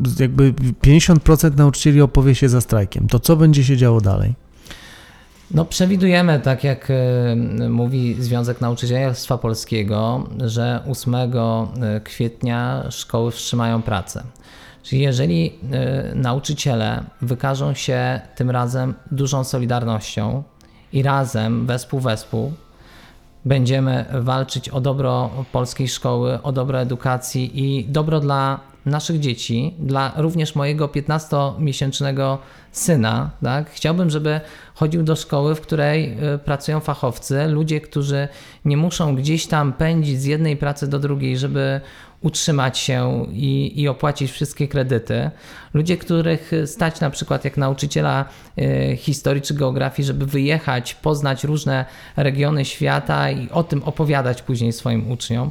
e, 0.00 0.22
jakby 0.22 0.54
50% 0.82 1.56
nauczycieli 1.56 2.00
opowie 2.00 2.34
się 2.34 2.48
za 2.48 2.60
strajkiem, 2.60 3.06
to 3.06 3.20
co 3.20 3.36
będzie 3.36 3.64
się 3.64 3.76
działo 3.76 4.00
dalej? 4.00 4.34
No, 5.50 5.64
przewidujemy, 5.64 6.40
tak 6.40 6.64
jak 6.64 6.90
y, 6.90 7.68
mówi 7.68 8.16
Związek 8.18 8.60
Nauczycielstwa 8.60 9.38
Polskiego, 9.38 10.28
że 10.46 10.80
8 10.88 11.14
y, 11.14 12.00
kwietnia 12.04 12.84
szkoły 12.90 13.30
wstrzymają 13.30 13.82
pracę. 13.82 14.24
Czyli 14.82 15.02
jeżeli 15.02 15.46
y, 16.12 16.14
nauczyciele 16.14 17.04
wykażą 17.22 17.74
się 17.74 18.20
tym 18.34 18.50
razem 18.50 18.94
dużą 19.10 19.44
solidarnością 19.44 20.42
i 20.92 21.02
razem, 21.02 21.66
wespół, 21.66 22.00
wespół, 22.00 22.52
będziemy 23.44 24.04
walczyć 24.12 24.68
o 24.68 24.80
dobro 24.80 25.30
polskiej 25.52 25.88
szkoły, 25.88 26.42
o 26.42 26.52
dobro 26.52 26.80
edukacji 26.80 27.60
i 27.64 27.84
dobro 27.84 28.20
dla 28.20 28.60
naszych 28.88 29.20
dzieci, 29.20 29.74
dla 29.78 30.12
również 30.16 30.54
mojego 30.54 30.88
15-miesięcznego 30.88 32.38
syna, 32.72 33.30
tak? 33.42 33.70
Chciałbym, 33.70 34.10
żeby 34.10 34.40
chodził 34.74 35.02
do 35.02 35.16
szkoły, 35.16 35.54
w 35.54 35.60
której 35.60 36.18
y, 36.34 36.38
pracują 36.38 36.80
fachowcy, 36.80 37.46
ludzie, 37.46 37.80
którzy 37.80 38.28
nie 38.64 38.76
muszą 38.76 39.16
gdzieś 39.16 39.46
tam 39.46 39.72
pędzić 39.72 40.20
z 40.20 40.24
jednej 40.24 40.56
pracy 40.56 40.88
do 40.88 40.98
drugiej, 40.98 41.38
żeby 41.38 41.80
utrzymać 42.20 42.78
się 42.78 43.26
i, 43.32 43.80
i 43.80 43.88
opłacić 43.88 44.30
wszystkie 44.30 44.68
kredyty. 44.68 45.30
Ludzie, 45.74 45.96
których 45.96 46.52
stać 46.66 47.00
na 47.00 47.10
przykład 47.10 47.44
jak 47.44 47.56
nauczyciela 47.56 48.24
y, 48.58 48.96
historii 48.96 49.42
czy 49.42 49.54
geografii, 49.54 50.06
żeby 50.06 50.26
wyjechać, 50.26 50.94
poznać 50.94 51.44
różne 51.44 51.84
regiony 52.16 52.64
świata 52.64 53.30
i 53.30 53.50
o 53.50 53.62
tym 53.62 53.82
opowiadać 53.82 54.42
później 54.42 54.72
swoim 54.72 55.10
uczniom. 55.10 55.50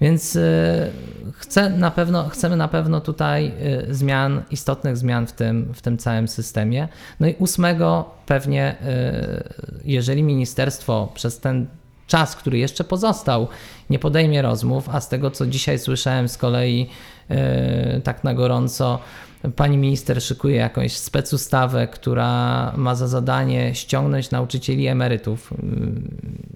Więc 0.00 0.36
y, 0.36 0.92
chcę 1.32 1.70
na 1.70 1.90
pewno, 1.90 2.28
chcemy 2.28 2.56
na 2.56 2.68
pewno 2.68 3.00
tutaj 3.00 3.52
y, 3.90 3.94
zmian, 3.94 4.42
istotnych 4.50 4.96
zmian 4.96 5.26
w 5.26 5.32
tym, 5.32 5.74
w 5.74 5.82
tym 5.82 5.98
całym 5.98 6.28
systemie. 6.28 6.88
No 7.20 7.26
i 7.26 7.34
ósmego 7.38 8.10
pewnie, 8.26 8.76
y, 8.82 9.80
jeżeli 9.84 10.22
ministerstwo 10.22 11.12
przez 11.14 11.40
ten 11.40 11.66
czas, 12.06 12.36
który 12.36 12.58
jeszcze 12.58 12.84
pozostał, 12.84 13.48
nie 13.90 13.98
podejmie 13.98 14.42
rozmów, 14.42 14.88
a 14.88 15.00
z 15.00 15.08
tego 15.08 15.30
co 15.30 15.46
dzisiaj 15.46 15.78
słyszałem 15.78 16.28
z 16.28 16.38
kolei 16.38 16.90
tak 18.04 18.24
na 18.24 18.34
gorąco, 18.34 18.98
pani 19.56 19.76
minister 19.76 20.22
szykuje 20.22 20.56
jakąś 20.56 20.96
specustawę, 20.96 21.88
która 21.88 22.72
ma 22.76 22.94
za 22.94 23.08
zadanie 23.08 23.74
ściągnąć 23.74 24.30
nauczycieli 24.30 24.86
emerytów, 24.86 25.54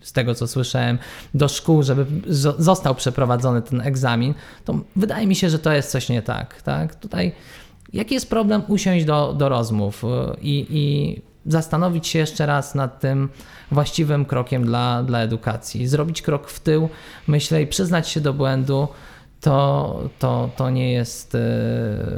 z 0.02 0.12
tego 0.12 0.34
co 0.34 0.46
słyszałem, 0.46 0.98
do 1.34 1.48
szkół, 1.48 1.82
żeby 1.82 2.06
został 2.58 2.94
przeprowadzony 2.94 3.62
ten 3.62 3.80
egzamin, 3.80 4.34
to 4.64 4.74
wydaje 4.96 5.26
mi 5.26 5.34
się, 5.34 5.50
że 5.50 5.58
to 5.58 5.72
jest 5.72 5.90
coś 5.90 6.08
nie 6.08 6.22
tak. 6.22 6.62
tak? 6.62 6.94
Tutaj 6.94 7.32
jaki 7.92 8.14
jest 8.14 8.30
problem 8.30 8.62
usiąść 8.68 9.04
do, 9.04 9.34
do 9.38 9.48
rozmów 9.48 10.02
i, 10.40 10.66
i 10.70 11.22
zastanowić 11.46 12.06
się 12.08 12.18
jeszcze 12.18 12.46
raz 12.46 12.74
nad 12.74 13.00
tym 13.00 13.28
właściwym 13.70 14.24
krokiem 14.24 14.64
dla, 14.64 15.02
dla 15.02 15.18
edukacji. 15.18 15.86
Zrobić 15.86 16.22
krok 16.22 16.48
w 16.48 16.60
tył, 16.60 16.88
myślę, 17.26 17.62
i 17.62 17.66
przyznać 17.66 18.08
się 18.08 18.20
do 18.20 18.34
błędu, 18.34 18.88
to, 19.42 20.08
to, 20.18 20.50
to 20.56 20.70
nie 20.70 20.92
jest 20.92 21.34
e, 21.34 21.38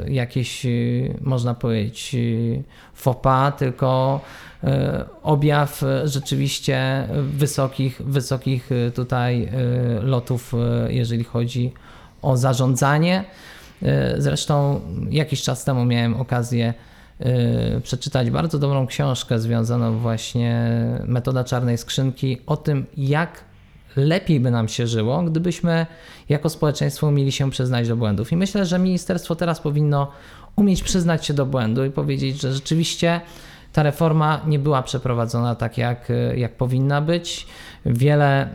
jakieś, 0.07 0.65
e, 0.65 0.69
można 1.21 1.53
powiedzieć, 1.53 2.15
e, 3.05 3.13
pas, 3.13 3.53
tylko 3.57 4.21
objaw 5.23 5.83
rzeczywiście 6.03 7.07
wysokich, 7.23 8.01
wysokich 8.05 8.69
tutaj 8.95 9.51
lotów, 10.01 10.53
jeżeli 10.87 11.23
chodzi 11.23 11.73
o 12.21 12.37
zarządzanie. 12.37 13.23
Zresztą 14.17 14.81
jakiś 15.09 15.41
czas 15.41 15.63
temu 15.63 15.85
miałem 15.85 16.21
okazję 16.21 16.73
przeczytać 17.83 18.29
bardzo 18.29 18.59
dobrą 18.59 18.87
książkę 18.87 19.39
związaną 19.39 19.97
właśnie 19.97 20.69
metoda 21.05 21.43
czarnej 21.43 21.77
skrzynki 21.77 22.37
o 22.45 22.57
tym, 22.57 22.85
jak 22.97 23.43
lepiej 23.95 24.39
by 24.39 24.51
nam 24.51 24.67
się 24.67 24.87
żyło, 24.87 25.23
gdybyśmy 25.23 25.85
jako 26.29 26.49
społeczeństwo 26.49 27.07
umieli 27.07 27.31
się 27.31 27.51
przyznać 27.51 27.87
do 27.87 27.95
błędów. 27.95 28.31
I 28.31 28.37
myślę, 28.37 28.65
że 28.65 28.79
ministerstwo 28.79 29.35
teraz 29.35 29.59
powinno 29.59 30.11
umieć 30.55 30.83
przyznać 30.83 31.25
się 31.25 31.33
do 31.33 31.45
błędu 31.45 31.85
i 31.85 31.91
powiedzieć, 31.91 32.41
że 32.41 32.53
rzeczywiście 32.53 33.21
ta 33.73 33.83
reforma 33.83 34.41
nie 34.47 34.59
była 34.59 34.83
przeprowadzona 34.83 35.55
tak, 35.55 35.77
jak, 35.77 36.11
jak 36.35 36.57
powinna 36.57 37.01
być. 37.01 37.47
Wiele 37.85 38.47
y, 38.47 38.49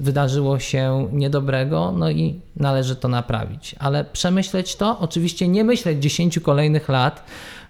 wydarzyło 0.00 0.58
się 0.58 1.08
niedobrego, 1.12 1.92
no 1.92 2.10
i 2.10 2.40
należy 2.56 2.96
to 2.96 3.08
naprawić. 3.08 3.74
Ale 3.78 4.04
przemyśleć 4.04 4.76
to, 4.76 4.98
oczywiście 4.98 5.48
nie 5.48 5.64
myśleć 5.64 6.02
10 6.02 6.38
kolejnych 6.38 6.88
lat, 6.88 7.24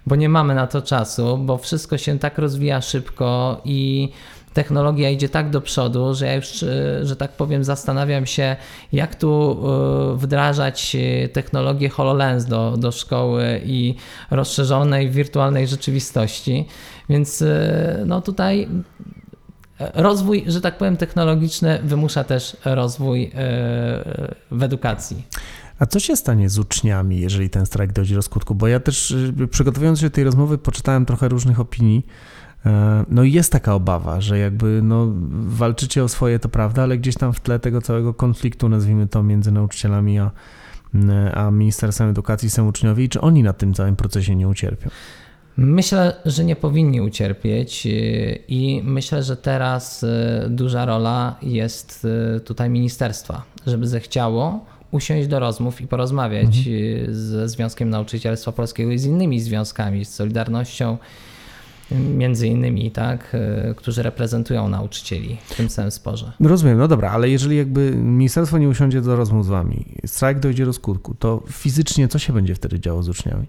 bo 0.05 0.15
nie 0.15 0.29
mamy 0.29 0.55
na 0.55 0.67
to 0.67 0.81
czasu, 0.81 1.37
bo 1.37 1.57
wszystko 1.57 1.97
się 1.97 2.19
tak 2.19 2.37
rozwija 2.37 2.81
szybko 2.81 3.61
i 3.65 4.09
technologia 4.55 5.09
idzie 5.09 5.29
tak 5.29 5.49
do 5.49 5.61
przodu, 5.61 6.15
że 6.15 6.25
ja 6.25 6.33
już, 6.33 6.63
e, 6.63 7.05
że 7.05 7.15
tak 7.15 7.31
powiem, 7.31 7.63
zastanawiam 7.63 8.25
się, 8.25 8.55
jak 8.93 9.15
tu 9.15 9.57
e, 10.13 10.17
wdrażać 10.17 10.95
e, 10.95 11.29
technologię 11.29 11.89
HoloLens 11.89 12.45
do, 12.45 12.77
do 12.77 12.91
szkoły 12.91 13.61
i 13.65 13.95
rozszerzonej 14.31 15.09
wirtualnej 15.09 15.67
rzeczywistości. 15.67 16.65
Więc 17.09 17.43
no 18.05 18.21
tutaj 18.21 18.67
rozwój, 19.93 20.43
że 20.47 20.61
tak 20.61 20.77
powiem, 20.77 20.97
technologiczny 20.97 21.79
wymusza 21.83 22.23
też 22.23 22.57
rozwój 22.65 23.31
w 24.51 24.63
edukacji. 24.63 25.23
A 25.79 25.85
co 25.85 25.99
się 25.99 26.15
stanie 26.15 26.49
z 26.49 26.59
uczniami, 26.59 27.19
jeżeli 27.19 27.49
ten 27.49 27.65
strajk 27.65 27.91
dojdzie 27.91 28.15
do 28.15 28.21
skutku? 28.21 28.55
Bo 28.55 28.67
ja 28.67 28.79
też 28.79 29.15
przygotowując 29.51 29.99
się 29.99 30.05
do 30.05 30.15
tej 30.15 30.23
rozmowy, 30.23 30.57
poczytałem 30.57 31.05
trochę 31.05 31.29
różnych 31.29 31.59
opinii 31.59 32.05
no 33.09 33.23
i 33.23 33.31
jest 33.31 33.51
taka 33.51 33.73
obawa, 33.73 34.21
że 34.21 34.39
jakby 34.39 34.79
no, 34.83 35.07
walczycie 35.31 36.03
o 36.03 36.07
swoje, 36.07 36.39
to 36.39 36.49
prawda, 36.49 36.83
ale 36.83 36.97
gdzieś 36.97 37.15
tam 37.15 37.33
w 37.33 37.39
tle 37.39 37.59
tego 37.59 37.81
całego 37.81 38.13
konfliktu, 38.13 38.69
nazwijmy 38.69 39.07
to, 39.07 39.23
między 39.23 39.51
nauczycielami 39.51 40.19
a, 40.19 40.31
a 41.33 41.51
Ministerstwem 41.51 42.09
Edukacji 42.09 42.49
są 42.49 42.67
uczniowie 42.67 43.03
i 43.03 43.09
czy 43.09 43.21
oni 43.21 43.43
na 43.43 43.53
tym 43.53 43.73
całym 43.73 43.95
procesie 43.95 44.35
nie 44.35 44.47
ucierpią? 44.47 44.89
Myślę, 45.57 46.15
że 46.25 46.43
nie 46.43 46.55
powinni 46.55 47.01
ucierpieć 47.01 47.87
e, 47.87 47.89
i 48.47 48.81
myślę, 48.83 49.23
że 49.23 49.37
teraz 49.37 50.03
e, 50.03 50.47
duża 50.49 50.85
rola 50.85 51.35
jest 51.41 52.07
tutaj 52.45 52.69
ministerstwa, 52.69 53.43
żeby 53.67 53.87
zechciało 53.87 54.65
usiąść 54.91 55.27
do 55.27 55.39
rozmów 55.39 55.81
i 55.81 55.87
porozmawiać 55.87 56.57
mhm. 56.57 57.15
ze 57.15 57.49
Związkiem 57.49 57.89
Nauczycielstwa 57.89 58.51
Polskiego 58.51 58.91
i 58.91 58.97
z 58.97 59.05
innymi 59.05 59.39
związkami, 59.39 60.05
z 60.05 60.13
Solidarnością 60.13 60.97
między 61.91 62.47
innymi, 62.47 62.91
tak, 62.91 63.31
e, 63.33 63.73
którzy 63.73 64.03
reprezentują 64.03 64.69
nauczycieli 64.69 65.37
w 65.45 65.55
tym 65.55 65.69
samym 65.69 65.91
sporze. 65.91 66.31
Rozumiem, 66.39 66.77
no 66.77 66.87
dobra, 66.87 67.11
ale 67.11 67.29
jeżeli 67.29 67.57
jakby 67.57 67.91
ministerstwo 67.95 68.57
nie 68.57 68.69
usiądzie 68.69 69.01
do 69.01 69.15
rozmów 69.15 69.45
z 69.45 69.47
wami, 69.47 69.85
strajk 70.05 70.39
dojdzie 70.39 70.65
do 70.65 70.73
skutku, 70.73 71.15
to 71.19 71.43
fizycznie 71.51 72.07
co 72.07 72.19
się 72.19 72.33
będzie 72.33 72.55
wtedy 72.55 72.79
działo 72.79 73.03
z 73.03 73.09
uczniami? 73.09 73.45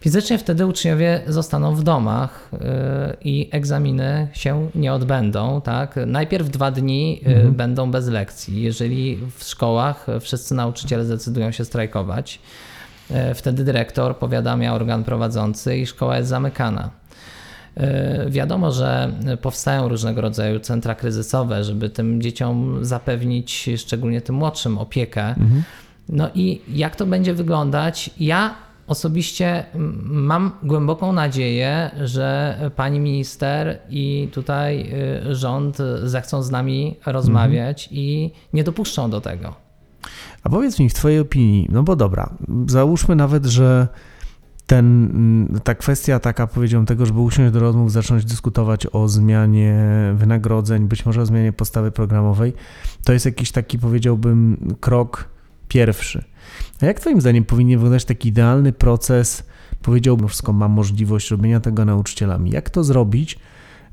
Fizycznie 0.00 0.38
wtedy 0.38 0.66
uczniowie 0.66 1.22
zostaną 1.26 1.74
w 1.74 1.82
domach 1.82 2.50
e, 2.52 3.16
i 3.20 3.48
egzaminy 3.52 4.28
się 4.32 4.70
nie 4.74 4.92
odbędą. 4.92 5.60
Tak? 5.60 5.94
Najpierw 6.06 6.48
dwa 6.48 6.70
dni 6.70 7.20
e, 7.24 7.26
mhm. 7.26 7.54
będą 7.54 7.90
bez 7.90 8.08
lekcji. 8.08 8.62
Jeżeli 8.62 9.18
w 9.38 9.44
szkołach 9.44 10.06
wszyscy 10.20 10.54
nauczyciele 10.54 11.04
zdecydują 11.04 11.50
się 11.50 11.64
strajkować, 11.64 12.40
wtedy 13.34 13.64
dyrektor 13.64 14.16
powiadamia 14.16 14.74
organ 14.74 15.04
prowadzący 15.04 15.76
i 15.76 15.86
szkoła 15.86 16.16
jest 16.16 16.28
zamykana. 16.28 16.90
E, 17.76 18.30
wiadomo, 18.30 18.72
że 18.72 19.12
powstają 19.42 19.88
różnego 19.88 20.20
rodzaju 20.20 20.60
centra 20.60 20.94
kryzysowe, 20.94 21.64
żeby 21.64 21.90
tym 21.90 22.22
dzieciom 22.22 22.84
zapewnić, 22.84 23.70
szczególnie 23.76 24.20
tym 24.20 24.34
młodszym, 24.34 24.78
opiekę. 24.78 25.28
Mhm. 25.28 25.62
No 26.08 26.30
i 26.34 26.60
jak 26.68 26.96
to 26.96 27.06
będzie 27.06 27.34
wyglądać? 27.34 28.10
Ja 28.20 28.54
osobiście 28.86 29.64
mam 30.04 30.50
głęboką 30.62 31.12
nadzieję, 31.12 31.90
że 32.04 32.56
pani 32.76 33.00
minister 33.00 33.78
i 33.90 34.28
tutaj 34.32 34.92
y, 35.30 35.34
rząd 35.34 35.78
zechcą 36.02 36.42
z 36.42 36.50
nami 36.50 36.96
rozmawiać 37.06 37.84
mhm. 37.84 38.00
i 38.02 38.30
nie 38.52 38.64
dopuszczą 38.64 39.10
do 39.10 39.20
tego. 39.20 39.54
A 40.44 40.48
powiedz 40.48 40.78
mi 40.78 40.88
w 40.88 40.94
Twojej 40.94 41.20
opinii, 41.20 41.68
no 41.72 41.82
bo 41.82 41.96
dobra, 41.96 42.30
załóżmy 42.66 43.16
nawet, 43.16 43.46
że 43.46 43.88
ten, 44.72 45.04
mm, 45.04 45.60
ta 45.64 45.74
kwestia 45.74 46.18
taka, 46.18 46.46
powiedziałbym, 46.46 46.86
tego, 46.86 47.06
żeby 47.06 47.20
usiąść 47.20 47.52
do 47.52 47.60
rozmów, 47.60 47.92
zacząć 47.92 48.24
dyskutować 48.24 48.86
o 48.92 49.08
zmianie 49.08 49.74
wynagrodzeń, 50.14 50.88
być 50.88 51.06
może 51.06 51.22
o 51.22 51.26
zmianie 51.26 51.52
postawy 51.52 51.90
programowej, 51.90 52.52
to 53.04 53.12
jest 53.12 53.26
jakiś 53.26 53.52
taki, 53.52 53.78
powiedziałbym, 53.78 54.56
krok 54.80 55.28
pierwszy. 55.68 56.24
A 56.82 56.86
jak 56.86 57.00
Twoim 57.00 57.20
zdaniem 57.20 57.44
powinien 57.44 57.78
wyglądać 57.78 58.04
taki 58.04 58.28
idealny 58.28 58.72
proces? 58.72 59.44
Powiedziałbym, 59.82 60.28
wszystko 60.28 60.52
ma 60.52 60.68
możliwość 60.68 61.30
robienia 61.30 61.60
tego 61.60 61.84
nauczycielami. 61.84 62.50
Jak 62.50 62.70
to 62.70 62.84
zrobić, 62.84 63.38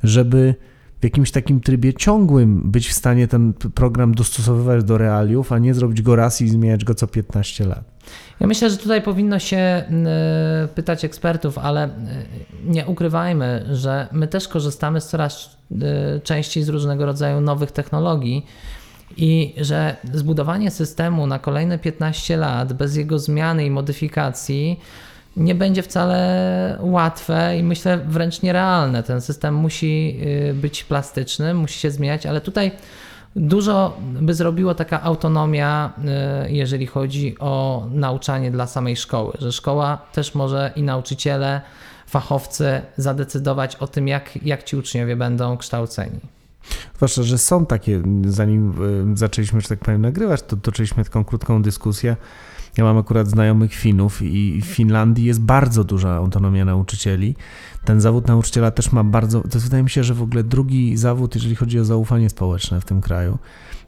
żeby 0.04 0.56
w 1.00 1.04
jakimś 1.04 1.32
takim 1.32 1.62
trybie 1.62 1.94
ciągłym 1.94 2.72
być 2.72 2.90
w 2.90 2.94
stanie 2.94 3.28
ten 3.28 3.54
program 3.54 4.16
dostosowywać 4.16 4.84
do 4.84 4.98
realiów, 4.98 5.52
a 5.52 5.60
nie 5.60 5.74
zrobić 5.74 6.02
go 6.02 6.16
raz 6.16 6.42
i 6.42 6.50
zmieniać 6.50 6.86
go 6.86 6.96
co 6.96 7.08
15 7.08 7.66
lat? 7.66 7.84
Ja 8.40 8.48
myślę, 8.48 8.70
że 8.70 8.78
tutaj 8.78 9.02
powinno 9.02 9.40
się 9.40 9.84
y, 10.66 10.68
pytać 10.68 11.06
ekspertów, 11.06 11.58
ale 11.58 11.88
y, 11.88 11.90
nie 12.66 12.86
ukrywajmy, 12.86 13.66
że 13.72 14.08
my 14.12 14.28
też 14.28 14.48
korzystamy 14.48 15.02
z 15.02 15.08
coraz 15.08 15.58
y, 15.72 15.76
częściej 16.24 16.64
z 16.64 16.70
różnego 16.70 17.06
rodzaju 17.06 17.42
nowych 17.42 17.72
technologii 17.72 18.46
i 19.18 19.54
że 19.58 19.96
zbudowanie 20.14 20.72
systemu 20.72 21.28
na 21.28 21.40
kolejne 21.40 21.80
15 21.80 22.38
lat 22.38 22.74
bez 22.74 22.96
jego 22.96 23.20
zmiany 23.20 23.66
i 23.66 23.72
modyfikacji 23.72 24.80
nie 25.38 25.56
będzie 25.56 25.84
wcale 25.84 26.78
łatwe 26.82 27.58
i 27.58 27.64
myślę 27.64 27.98
wręcz 27.98 28.42
nierealne. 28.42 29.04
Ten 29.04 29.22
system 29.22 29.56
musi 29.56 30.20
być 30.54 30.84
plastyczny, 30.84 31.54
musi 31.54 31.80
się 31.80 31.92
zmieniać, 31.92 32.26
ale 32.26 32.42
tutaj 32.42 32.72
Dużo 33.36 33.98
by 34.22 34.34
zrobiło 34.34 34.76
taka 34.76 35.04
autonomia, 35.04 35.94
y, 36.46 36.52
jeżeli 36.52 36.88
chodzi 36.88 37.36
o 37.40 37.86
nauczanie 37.92 38.52
dla 38.52 38.68
samej 38.68 38.96
szkoły, 38.96 39.38
że 39.40 39.52
szkoła 39.52 39.98
też 40.14 40.36
może 40.36 40.72
i 40.76 40.84
nauczyciele, 40.84 41.62
fachowcy 42.08 42.82
zadecydować 42.98 43.76
o 43.76 43.88
tym, 43.88 44.08
jak, 44.08 44.46
jak 44.46 44.64
ci 44.64 44.78
uczniowie 44.78 45.16
będą 45.16 45.58
kształceni. 45.58 46.20
Zwłaszcza, 46.96 47.24
że 47.24 47.38
są 47.38 47.66
takie, 47.66 48.02
zanim 48.26 48.84
y, 49.14 49.18
zaczęliśmy, 49.18 49.62
że 49.62 49.68
tak 49.68 49.80
powiem, 49.80 50.02
nagrywać, 50.02 50.42
to 50.42 50.58
toczyliśmy 50.58 51.04
taką 51.04 51.24
krótką 51.24 51.62
dyskusję. 51.62 52.16
Ja 52.78 52.84
mam 52.84 52.98
akurat 52.98 53.28
znajomych 53.28 53.74
Finów 53.74 54.22
i 54.22 54.62
w 54.62 54.66
Finlandii 54.66 55.26
jest 55.26 55.42
bardzo 55.42 55.84
duża 55.84 56.10
autonomia 56.10 56.66
nauczycieli 56.66 57.36
ten 57.86 58.02
zawód 58.02 58.28
nauczyciela 58.28 58.72
też 58.72 58.92
ma 58.92 59.04
bardzo, 59.04 59.42
to 59.42 59.60
wydaje 59.60 59.84
mi 59.84 59.90
się, 59.90 60.04
że 60.04 60.14
w 60.14 60.22
ogóle 60.22 60.44
drugi 60.44 60.98
zawód, 60.98 61.36
jeżeli 61.36 61.56
chodzi 61.56 61.80
o 61.80 61.86
zaufanie 61.86 62.30
społeczne 62.30 62.82
w 62.82 62.86
tym 62.86 63.02
kraju 63.02 63.38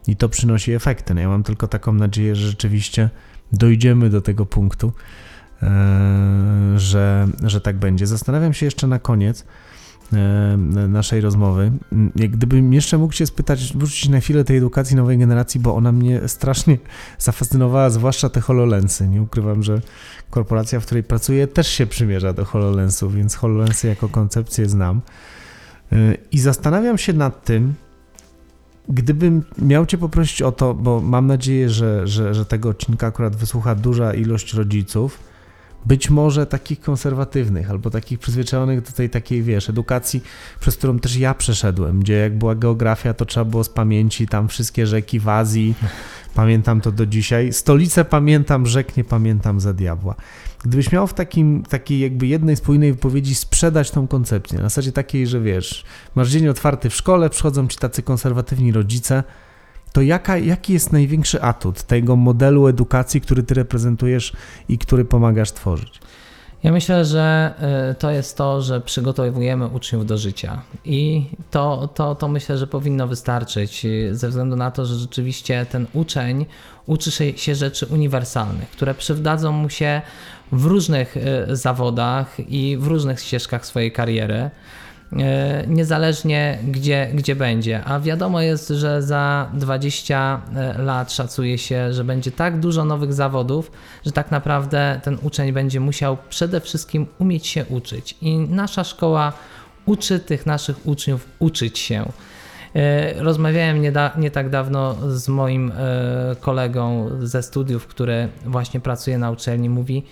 i 0.06 0.16
to 0.16 0.28
przynosi 0.28 0.72
efekty. 0.72 1.14
No 1.14 1.20
ja 1.20 1.28
mam 1.28 1.42
tylko 1.42 1.68
taką 1.68 1.92
nadzieję, 1.92 2.36
że 2.36 2.48
rzeczywiście 2.48 3.10
dojdziemy 3.52 4.10
do 4.10 4.20
tego 4.20 4.46
punktu, 4.46 4.92
e, 5.62 5.68
że, 6.76 7.28
że 7.42 7.60
tak 7.60 7.78
będzie. 7.78 8.06
Zastanawiam 8.06 8.54
się 8.54 8.66
jeszcze 8.66 8.86
na 8.86 8.98
koniec, 8.98 9.46
naszej 10.88 11.20
rozmowy. 11.20 11.72
Gdybym 12.14 12.72
jeszcze 12.72 12.98
mógł 12.98 13.12
się 13.12 13.26
spytać, 13.26 13.72
wrócić 13.76 14.08
na 14.08 14.20
chwilę 14.20 14.44
tej 14.44 14.56
edukacji 14.56 14.96
nowej 14.96 15.18
generacji, 15.18 15.60
bo 15.60 15.74
ona 15.74 15.92
mnie 15.92 16.28
strasznie 16.28 16.78
zafascynowała, 17.18 17.90
zwłaszcza 17.90 18.28
te 18.28 18.40
HoloLensy. 18.40 19.08
Nie 19.08 19.22
ukrywam, 19.22 19.62
że 19.62 19.80
korporacja, 20.30 20.80
w 20.80 20.86
której 20.86 21.02
pracuję, 21.02 21.46
też 21.46 21.68
się 21.68 21.86
przymierza 21.86 22.32
do 22.32 22.44
HoloLensów, 22.44 23.14
więc 23.14 23.34
HoloLensy 23.34 23.88
jako 23.88 24.08
koncepcję 24.08 24.68
znam. 24.68 25.00
E, 25.92 26.14
I 26.32 26.38
zastanawiam 26.38 26.98
się 26.98 27.12
nad 27.12 27.44
tym, 27.44 27.74
gdybym 28.88 29.44
miał 29.58 29.86
Cię 29.86 29.98
poprosić 29.98 30.42
o 30.42 30.52
to, 30.52 30.74
bo 30.74 31.00
mam 31.00 31.26
nadzieję, 31.26 31.70
że, 31.70 32.06
że, 32.06 32.34
że 32.34 32.46
tego 32.46 32.68
odcinka 32.68 33.06
akurat 33.06 33.36
wysłucha 33.36 33.74
duża 33.74 34.14
ilość 34.14 34.54
rodziców, 34.54 35.31
być 35.86 36.10
może 36.10 36.46
takich 36.46 36.80
konserwatywnych 36.80 37.70
albo 37.70 37.90
takich 37.90 38.18
przyzwyczajonych 38.18 38.82
do 38.82 38.92
tej 38.92 39.10
takiej, 39.10 39.42
wiesz, 39.42 39.70
edukacji, 39.70 40.22
przez 40.60 40.76
którą 40.76 40.98
też 40.98 41.16
ja 41.16 41.34
przeszedłem, 41.34 42.00
gdzie 42.00 42.14
jak 42.14 42.38
była 42.38 42.54
geografia, 42.54 43.14
to 43.14 43.24
trzeba 43.24 43.44
było 43.44 43.64
z 43.64 43.68
pamięci 43.68 44.26
tam 44.26 44.48
wszystkie 44.48 44.86
rzeki 44.86 45.20
w 45.20 45.28
Azji, 45.28 45.74
pamiętam 46.34 46.80
to 46.80 46.92
do 46.92 47.06
dzisiaj. 47.06 47.52
Stolicę 47.52 48.04
pamiętam, 48.04 48.66
rzek 48.66 48.96
nie 48.96 49.04
pamiętam 49.04 49.60
za 49.60 49.72
diabła. 49.72 50.14
Gdybyś 50.64 50.92
miał 50.92 51.06
w 51.06 51.14
takim, 51.14 51.62
takiej 51.68 52.00
jakby 52.00 52.26
jednej 52.26 52.56
spójnej 52.56 52.92
wypowiedzi 52.92 53.34
sprzedać 53.34 53.90
tą 53.90 54.06
koncepcję, 54.06 54.58
na 54.58 54.64
zasadzie 54.64 54.92
takiej, 54.92 55.26
że 55.26 55.40
wiesz, 55.40 55.84
masz 56.14 56.28
dzień 56.30 56.48
otwarty 56.48 56.90
w 56.90 56.94
szkole, 56.94 57.30
przychodzą 57.30 57.68
ci 57.68 57.78
tacy 57.78 58.02
konserwatywni 58.02 58.72
rodzice, 58.72 59.22
to 59.92 60.02
jaka, 60.02 60.38
jaki 60.38 60.72
jest 60.72 60.92
największy 60.92 61.42
atut 61.42 61.82
tego 61.82 62.16
modelu 62.16 62.66
edukacji, 62.66 63.20
który 63.20 63.42
ty 63.42 63.54
reprezentujesz 63.54 64.32
i 64.68 64.78
który 64.78 65.04
pomagasz 65.04 65.52
tworzyć? 65.52 66.00
Ja 66.62 66.72
myślę, 66.72 67.04
że 67.04 67.54
y, 67.90 67.94
to 67.94 68.10
jest 68.10 68.36
to, 68.36 68.62
że 68.62 68.80
przygotowujemy 68.80 69.66
uczniów 69.66 70.06
do 70.06 70.18
życia 70.18 70.62
i 70.84 71.26
to, 71.50 71.88
to, 71.94 72.14
to 72.14 72.28
myślę, 72.28 72.58
że 72.58 72.66
powinno 72.66 73.06
wystarczyć 73.06 73.84
y, 73.84 74.16
ze 74.16 74.28
względu 74.28 74.56
na 74.56 74.70
to, 74.70 74.86
że 74.86 74.94
rzeczywiście 74.94 75.66
ten 75.70 75.86
uczeń 75.92 76.46
uczy 76.86 77.10
się 77.36 77.54
rzeczy 77.54 77.86
uniwersalnych, 77.86 78.70
które 78.70 78.94
przydadzą 78.94 79.52
mu 79.52 79.68
się 79.68 80.02
w 80.52 80.64
różnych 80.64 81.16
y, 81.16 81.56
zawodach 81.56 82.36
i 82.48 82.76
w 82.76 82.86
różnych 82.86 83.20
ścieżkach 83.20 83.66
swojej 83.66 83.92
kariery. 83.92 84.50
E, 85.20 85.64
niezależnie 85.66 86.58
gdzie, 86.68 87.10
gdzie 87.14 87.36
będzie. 87.36 87.84
A 87.84 88.00
wiadomo 88.00 88.40
jest, 88.40 88.68
że 88.68 89.02
za 89.02 89.50
20 89.54 90.40
e, 90.54 90.82
lat 90.82 91.12
szacuje 91.12 91.58
się, 91.58 91.92
że 91.92 92.04
będzie 92.04 92.30
tak 92.30 92.60
dużo 92.60 92.84
nowych 92.84 93.12
zawodów, 93.12 93.70
że 94.06 94.12
tak 94.12 94.30
naprawdę 94.30 95.00
ten 95.04 95.18
uczeń 95.22 95.52
będzie 95.52 95.80
musiał 95.80 96.16
przede 96.28 96.60
wszystkim 96.60 97.06
umieć 97.18 97.46
się 97.46 97.64
uczyć. 97.64 98.16
I 98.22 98.38
nasza 98.38 98.84
szkoła 98.84 99.32
uczy 99.86 100.20
tych 100.20 100.46
naszych 100.46 100.86
uczniów 100.86 101.28
uczyć 101.38 101.78
się. 101.78 102.12
E, 102.74 103.22
rozmawiałem 103.22 103.82
nie, 103.82 103.92
da, 103.92 104.10
nie, 104.16 104.30
tak 104.30 104.50
dawno 104.50 104.96
z 105.08 105.28
moim 105.28 105.72
kolegą 106.40 107.10
ze 107.22 107.42
studiów, 107.42 107.86
który 107.86 108.28
właśnie 108.44 108.80
pracuje 108.80 109.18
na 109.18 109.30
uczelni. 109.30 109.68
Mówi, 109.68 110.02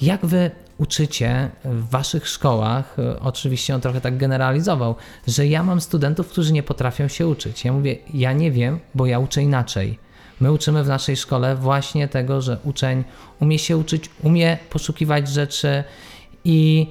jak 0.00 0.26
wy 0.26 0.50
uczycie 0.80 1.50
w 1.64 1.90
waszych 1.90 2.28
szkołach, 2.28 2.96
e, 2.98 3.20
oczywiście 3.20 3.74
on 3.74 3.80
trochę 3.80 4.00
tak 4.00 4.16
generalizował, 4.16 4.94
że 5.26 5.46
ja 5.46 5.62
mam 5.62 5.80
studentów, 5.80 6.28
którzy 6.28 6.52
nie 6.52 6.62
potrafią 6.62 7.08
się 7.08 7.28
uczyć. 7.28 7.64
Ja 7.64 7.72
mówię, 7.72 7.96
ja 8.14 8.32
nie 8.32 8.50
wiem, 8.50 8.78
bo 8.94 9.06
ja 9.06 9.18
uczę 9.18 9.42
inaczej. 9.42 9.98
My 10.40 10.52
uczymy 10.52 10.84
w 10.84 10.88
naszej 10.88 11.16
szkole 11.16 11.56
właśnie 11.56 12.08
tego, 12.08 12.40
że 12.40 12.58
uczeń 12.64 13.04
umie 13.40 13.58
się 13.58 13.76
uczyć, 13.76 14.10
umie 14.22 14.58
poszukiwać 14.70 15.28
rzeczy 15.28 15.84
i 16.44 16.86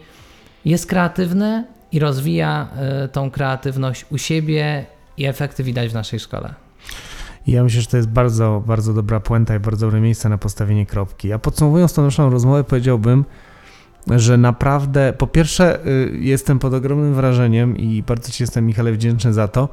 jest 0.65 0.86
kreatywny 0.86 1.65
i 1.91 1.99
rozwija 1.99 2.67
e, 2.75 3.08
tą 3.08 3.32
kreatywność 3.32 4.06
u 4.12 4.17
siebie 4.17 4.86
i 5.17 5.25
efekty 5.25 5.63
widać 5.63 5.89
w 5.89 5.93
naszej 5.93 6.19
szkole. 6.19 6.54
ja 7.47 7.63
myślę, 7.63 7.82
że 7.82 7.88
to 7.88 7.97
jest 7.97 8.10
bardzo, 8.10 8.63
bardzo 8.65 8.93
dobra 8.93 9.19
puenta 9.19 9.56
i 9.56 9.60
bardzo 9.60 9.86
dobre 9.86 10.02
miejsce 10.02 10.30
na 10.30 10.38
postawienie 10.38 10.86
kropki. 10.86 11.34
A 11.34 11.39
podsumowując 11.39 11.93
tą 11.93 12.02
naszą 12.02 12.30
rozmowę, 12.30 12.63
powiedziałbym, 12.63 13.25
że 14.07 14.38
naprawdę, 14.38 15.13
po 15.17 15.27
pierwsze, 15.27 15.85
y, 15.88 16.17
jestem 16.19 16.59
pod 16.59 16.73
ogromnym 16.73 17.13
wrażeniem 17.13 17.77
i 17.77 18.03
bardzo 18.03 18.31
Ci 18.31 18.43
jestem, 18.43 18.65
Michale, 18.65 18.91
wdzięczny 18.91 19.33
za 19.33 19.47
to, 19.47 19.69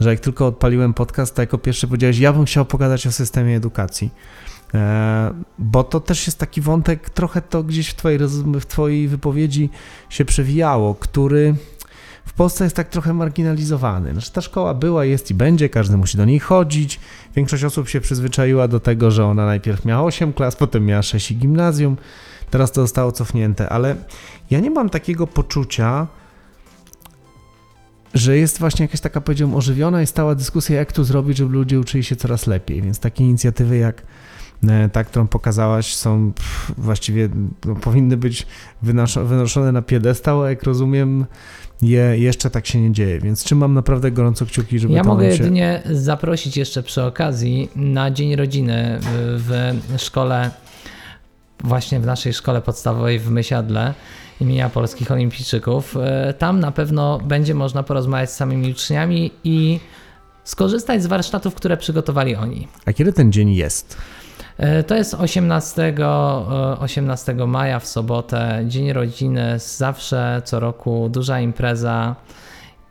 że 0.00 0.10
jak 0.10 0.20
tylko 0.20 0.46
odpaliłem 0.46 0.94
podcast, 0.94 1.34
to 1.34 1.42
jako 1.42 1.58
pierwszy 1.58 1.86
powiedziałeś, 1.86 2.18
ja 2.18 2.32
bym 2.32 2.44
chciał 2.44 2.64
pogadać 2.64 3.06
o 3.06 3.12
systemie 3.12 3.56
edukacji. 3.56 4.10
E, 4.74 5.32
bo 5.58 5.84
to 5.84 6.00
też 6.00 6.26
jest 6.26 6.38
taki 6.38 6.60
wątek, 6.60 7.10
trochę 7.10 7.42
to 7.42 7.62
gdzieś 7.62 7.88
w 7.88 7.94
twojej, 7.94 8.18
w 8.60 8.66
twojej 8.66 9.08
wypowiedzi 9.08 9.70
się 10.08 10.24
przewijało, 10.24 10.94
który 10.94 11.54
w 12.26 12.32
Polsce 12.32 12.64
jest 12.64 12.76
tak 12.76 12.88
trochę 12.88 13.14
marginalizowany. 13.14 14.12
Znaczy, 14.12 14.32
ta 14.32 14.40
szkoła 14.40 14.74
była, 14.74 15.04
jest 15.04 15.30
i 15.30 15.34
będzie, 15.34 15.68
każdy 15.68 15.96
musi 15.96 16.16
do 16.16 16.24
niej 16.24 16.38
chodzić. 16.38 17.00
Większość 17.36 17.64
osób 17.64 17.88
się 17.88 18.00
przyzwyczaiła 18.00 18.68
do 18.68 18.80
tego, 18.80 19.10
że 19.10 19.24
ona 19.24 19.46
najpierw 19.46 19.84
miała 19.84 20.02
8 20.02 20.32
klas, 20.32 20.56
potem 20.56 20.86
miała 20.86 21.02
6 21.02 21.30
i 21.30 21.36
gimnazjum. 21.36 21.96
Teraz 22.52 22.72
to 22.72 22.80
zostało 22.80 23.12
cofnięte, 23.12 23.68
ale 23.68 23.96
ja 24.50 24.60
nie 24.60 24.70
mam 24.70 24.90
takiego 24.90 25.26
poczucia, 25.26 26.06
że 28.14 28.36
jest 28.36 28.58
właśnie 28.58 28.84
jakaś 28.84 29.00
taka, 29.00 29.20
powiedziałbym, 29.20 29.56
ożywiona 29.56 30.02
i 30.02 30.06
stała 30.06 30.34
dyskusja, 30.34 30.76
jak 30.76 30.92
to 30.92 31.04
zrobić, 31.04 31.36
żeby 31.36 31.52
ludzie 31.52 31.80
uczyli 31.80 32.04
się 32.04 32.16
coraz 32.16 32.46
lepiej. 32.46 32.82
Więc 32.82 32.98
takie 32.98 33.24
inicjatywy 33.24 33.76
jak 33.76 34.02
e, 34.68 34.88
ta, 34.88 35.04
którą 35.04 35.26
pokazałaś, 35.28 35.94
są 35.94 36.32
właściwie 36.78 37.28
no, 37.64 37.74
powinny 37.74 38.16
być 38.16 38.46
wynoszone 38.82 39.72
na 39.72 39.82
piedestał, 39.82 40.42
a 40.42 40.50
jak 40.50 40.62
rozumiem, 40.62 41.26
je, 41.82 42.18
jeszcze 42.18 42.50
tak 42.50 42.66
się 42.66 42.80
nie 42.80 42.92
dzieje. 42.92 43.20
Więc 43.20 43.44
trzymam 43.44 43.74
naprawdę 43.74 44.10
gorąco 44.10 44.46
kciuki, 44.46 44.78
żeby 44.78 44.94
ja 44.94 45.02
to 45.02 45.08
mogę 45.08 45.24
się... 45.24 45.42
jedynie 45.42 45.82
zaprosić 45.90 46.56
jeszcze 46.56 46.82
przy 46.82 47.02
okazji 47.02 47.68
na 47.76 48.10
Dzień 48.10 48.36
Rodziny 48.36 48.98
w 49.36 49.72
szkole 49.98 50.50
właśnie 51.64 52.00
w 52.00 52.06
naszej 52.06 52.32
szkole 52.32 52.62
podstawowej 52.62 53.18
w 53.18 53.30
Mysiadle 53.30 53.94
imienia 54.40 54.70
polskich 54.70 55.10
olimpijczyków. 55.10 55.96
E, 55.96 56.34
tam 56.34 56.60
na 56.60 56.72
pewno 56.72 57.18
będzie 57.18 57.54
można 57.54 57.82
porozmawiać 57.82 58.30
z 58.30 58.36
samymi 58.36 58.70
uczniami 58.70 59.30
i 59.44 59.80
skorzystać 60.44 61.02
z 61.02 61.06
warsztatów, 61.06 61.54
które 61.54 61.76
przygotowali 61.76 62.36
oni. 62.36 62.68
A 62.86 62.92
kiedy 62.92 63.12
ten 63.12 63.32
dzień 63.32 63.54
jest? 63.54 63.96
E, 64.58 64.82
To 64.82 64.94
jest 64.94 65.14
18, 65.14 65.82
e, 65.98 66.78
18 66.78 67.46
maja 67.46 67.78
w 67.78 67.86
sobotę, 67.86 68.64
Dzień 68.66 68.92
Rodziny, 68.92 69.58
zawsze 69.58 70.42
co 70.44 70.60
roku 70.60 71.08
duża 71.08 71.40
impreza. 71.40 72.16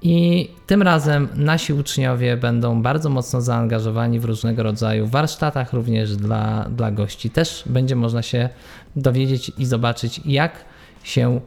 I 0.02 0.50
tym 0.68 0.82
razem 0.82 1.28
nasi 1.36 1.74
uczniowie 1.74 2.38
będą 2.38 2.82
bardzo 2.82 3.10
mocno 3.10 3.42
zaangażowani 3.42 4.20
w 4.20 4.26
różnego 4.26 4.64
rodzaju 4.64 5.08
warsztatach, 5.08 5.74
również 5.74 6.16
dla, 6.16 6.70
dla 6.70 6.92
gości. 6.92 7.30
Też 7.30 7.64
będzie 7.66 7.96
można 7.96 8.22
się 8.22 8.50
dowiedzieć 8.96 9.52
i 9.58 9.66
zobaczyć, 9.66 10.22
jak 10.26 10.66
się 11.04 11.42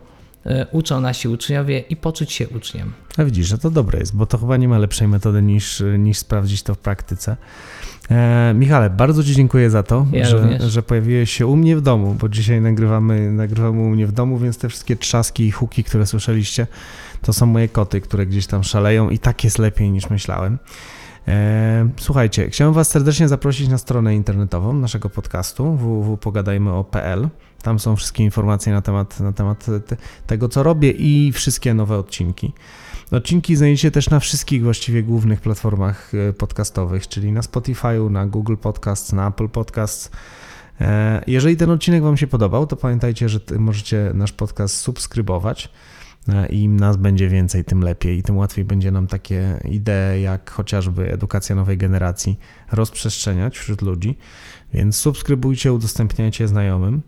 e, 0.47 0.67
uczą 0.73 1.01
nasi 1.01 1.29
uczniowie 1.29 1.79
i 1.79 1.97
poczuć 1.97 2.33
się 2.33 2.49
uczniem. 2.49 2.93
A 3.19 3.25
widzisz, 3.25 3.47
że 3.47 3.59
to 3.59 3.71
dobre 3.71 3.99
jest, 3.99 4.17
bo 4.17 4.27
to 4.27 4.39
chyba 4.39 4.57
nie 4.57 4.69
ma 4.69 4.79
lepszej 4.79 5.09
metody 5.09 5.43
niż, 5.43 5.83
niż 5.99 6.19
sprawdzić 6.19 6.63
to 6.63 6.75
w 6.75 6.79
praktyce. 6.79 7.37
E, 8.11 8.55
Michale, 8.55 8.91
bardzo 8.91 9.25
Ci 9.25 9.35
dziękuję 9.35 9.71
za 9.71 9.83
to, 9.83 10.07
Ja 10.13 10.25
że, 10.25 10.39
również. 10.39 10.63
że 10.63 10.83
pojawiłeś 10.83 11.31
się 11.31 11.47
u 11.47 11.57
mnie 11.57 11.77
w 11.77 11.81
domu, 11.81 12.17
bo 12.21 12.29
dzisiaj 12.29 12.61
nagrywamy, 12.61 13.33
nagrywamy 13.33 13.81
u 13.81 13.89
mnie 13.91 14.07
w 14.07 14.13
domu, 14.13 14.39
więc 14.39 14.59
te 14.59 14.69
wszystkie 14.69 14.97
trzaski 14.97 15.47
i 15.47 15.51
huki, 15.51 15.85
które 15.85 16.07
słyszeliście, 16.07 16.67
to 17.23 17.33
są 17.33 17.47
moje 17.47 17.69
koty, 17.69 18.01
które 18.01 18.27
gdzieś 18.27 18.47
tam 18.47 18.65
szaleją 18.65 19.11
i 19.11 19.19
tak 19.19 19.45
jest 19.45 19.59
lepiej 19.59 19.91
niż 19.91 20.11
myślałem. 20.11 20.59
E, 21.29 21.89
słuchajcie, 21.97 22.51
chciałem 22.51 22.75
Was 22.75 22.89
serdecznie 22.89 23.29
zaprosić 23.29 23.69
na 23.69 23.79
stronę 23.79 24.15
internetową 24.15 24.73
naszego 24.73 25.11
podcastu 25.11 25.77
www.pogadajmyo.pl. 25.77 27.29
Tam 27.63 27.79
są 27.79 27.97
wszystkie 27.97 28.25
informacje 28.25 28.73
na 28.73 28.83
temat, 28.83 29.21
na 29.21 29.33
temat 29.33 29.67
te, 29.87 29.97
tego, 30.27 30.49
co 30.49 30.63
robię 30.63 30.91
i 30.91 31.33
wszystkie 31.33 31.75
nowe 31.75 31.99
odcinki. 31.99 32.53
Odcinki 33.11 33.57
znajdziecie 33.57 33.91
też 33.91 34.11
na 34.11 34.21
wszystkich 34.21 34.63
właściwie 34.63 35.03
głównych 35.03 35.41
platformach 35.41 36.13
e, 36.15 36.33
podcastowych, 36.33 37.09
czyli 37.09 37.33
na 37.33 37.41
Spotify'u, 37.41 38.11
na 38.11 38.27
Google 38.27 38.57
Podcasts, 38.57 39.13
na 39.13 39.29
Apple 39.29 39.49
Podcasts. 39.49 40.11
E, 40.81 41.23
Jeżeli 41.27 41.57
ten 41.57 41.71
odcinek 41.71 42.03
Wam 42.03 42.17
się 42.17 42.27
podobał, 42.27 42.67
to 42.67 42.77
pamiętajcie, 42.77 43.29
że 43.29 43.41
możecie 43.59 44.11
nasz 44.15 44.33
podcast 44.33 44.77
subskrybować 44.77 45.69
e, 46.29 46.49
i 46.49 46.63
im 46.63 46.81
nas 46.81 46.97
będzie 46.97 47.29
więcej, 47.29 47.65
tym 47.65 47.81
lepiej 47.81 48.19
i 48.19 48.23
tym 48.23 48.37
łatwiej 48.37 48.65
będzie 48.65 48.91
nam 48.91 49.07
takie 49.07 49.61
idee 49.71 50.23
jak 50.23 50.51
chociażby 50.51 51.13
edukacja 51.13 51.57
nowej 51.57 51.79
generacji 51.79 52.39
rozprzestrzeniać 52.73 53.59
wśród 53.59 53.83
ludzi. 53.83 54.19
Więc 54.75 54.97
subskrybujcie, 54.97 55.73
udostępniajcie 55.73 56.49
znajomym. 56.49 57.03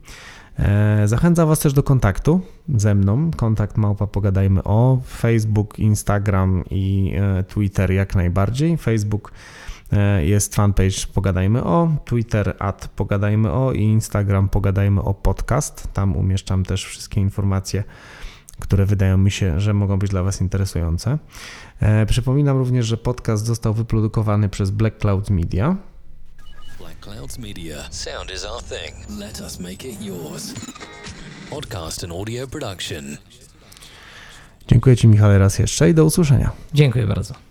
E, 0.59 1.09
Zachęcam 1.09 1.49
Was 1.49 1.59
też 1.59 1.73
do 1.73 1.83
kontaktu 1.83 2.41
ze 2.75 2.95
mną. 2.95 3.31
Kontakt 3.37 3.77
małpa 3.77 4.07
pogadajmy 4.07 4.65
o 4.65 4.99
Facebook, 5.07 5.79
Instagram 5.79 6.65
i 6.71 7.13
e, 7.17 7.45
Twitter 7.45 7.91
jak 7.91 8.15
najbardziej. 8.15 8.77
Facebook 8.77 9.33
e, 9.93 10.25
jest 10.25 10.55
fanpage 10.55 11.07
Pogadajmy 11.15 11.65
o, 11.65 11.89
Twitter 12.05 12.57
at 12.59 12.89
Pogadajmy 12.97 13.53
o 13.53 13.73
i 13.73 13.83
Instagram 13.83 14.49
Pogadajmy 14.49 15.03
o 15.03 15.15
podcast. 15.15 15.93
Tam 15.93 16.17
umieszczam 16.17 16.65
też 16.65 16.85
wszystkie 16.85 17.21
informacje, 17.21 17.85
które 18.61 18.87
wydają 18.87 19.19
mi 19.19 19.31
się, 19.31 19.61
że 19.61 19.75
mogą 19.75 19.99
być 19.99 20.11
dla 20.11 20.23
Was 20.23 20.41
interesujące. 20.41 21.19
Przypominam 22.07 22.59
również, 22.59 22.87
że 22.87 22.97
podcast 22.97 23.47
został 23.47 23.75
wyprodukowany 23.75 24.49
przez 24.49 24.71
Black 24.71 24.99
Cloud 24.99 25.31
Media. 25.31 25.77
Clouds 27.07 27.39
Media. 27.39 27.85
Sound 27.91 28.31
is 28.31 28.45
our 28.45 28.61
thing. 28.61 29.19
Let 29.21 29.41
us 29.41 29.61
make 29.61 29.89
it 29.89 30.03
yours. 30.03 30.55
Podcast 31.51 32.05
and 32.05 32.13
audio 32.13 32.47
production. 32.47 33.17
Dziękuję 34.69 34.97
Ci 34.97 35.09
Michale 35.09 35.39
raz 35.39 35.59
jeszcze 35.59 35.91
i 35.91 35.95
do 35.95 36.05
usłyszenia. 36.05 36.51
Dziękuję 36.75 37.07
bardzo. 37.07 37.46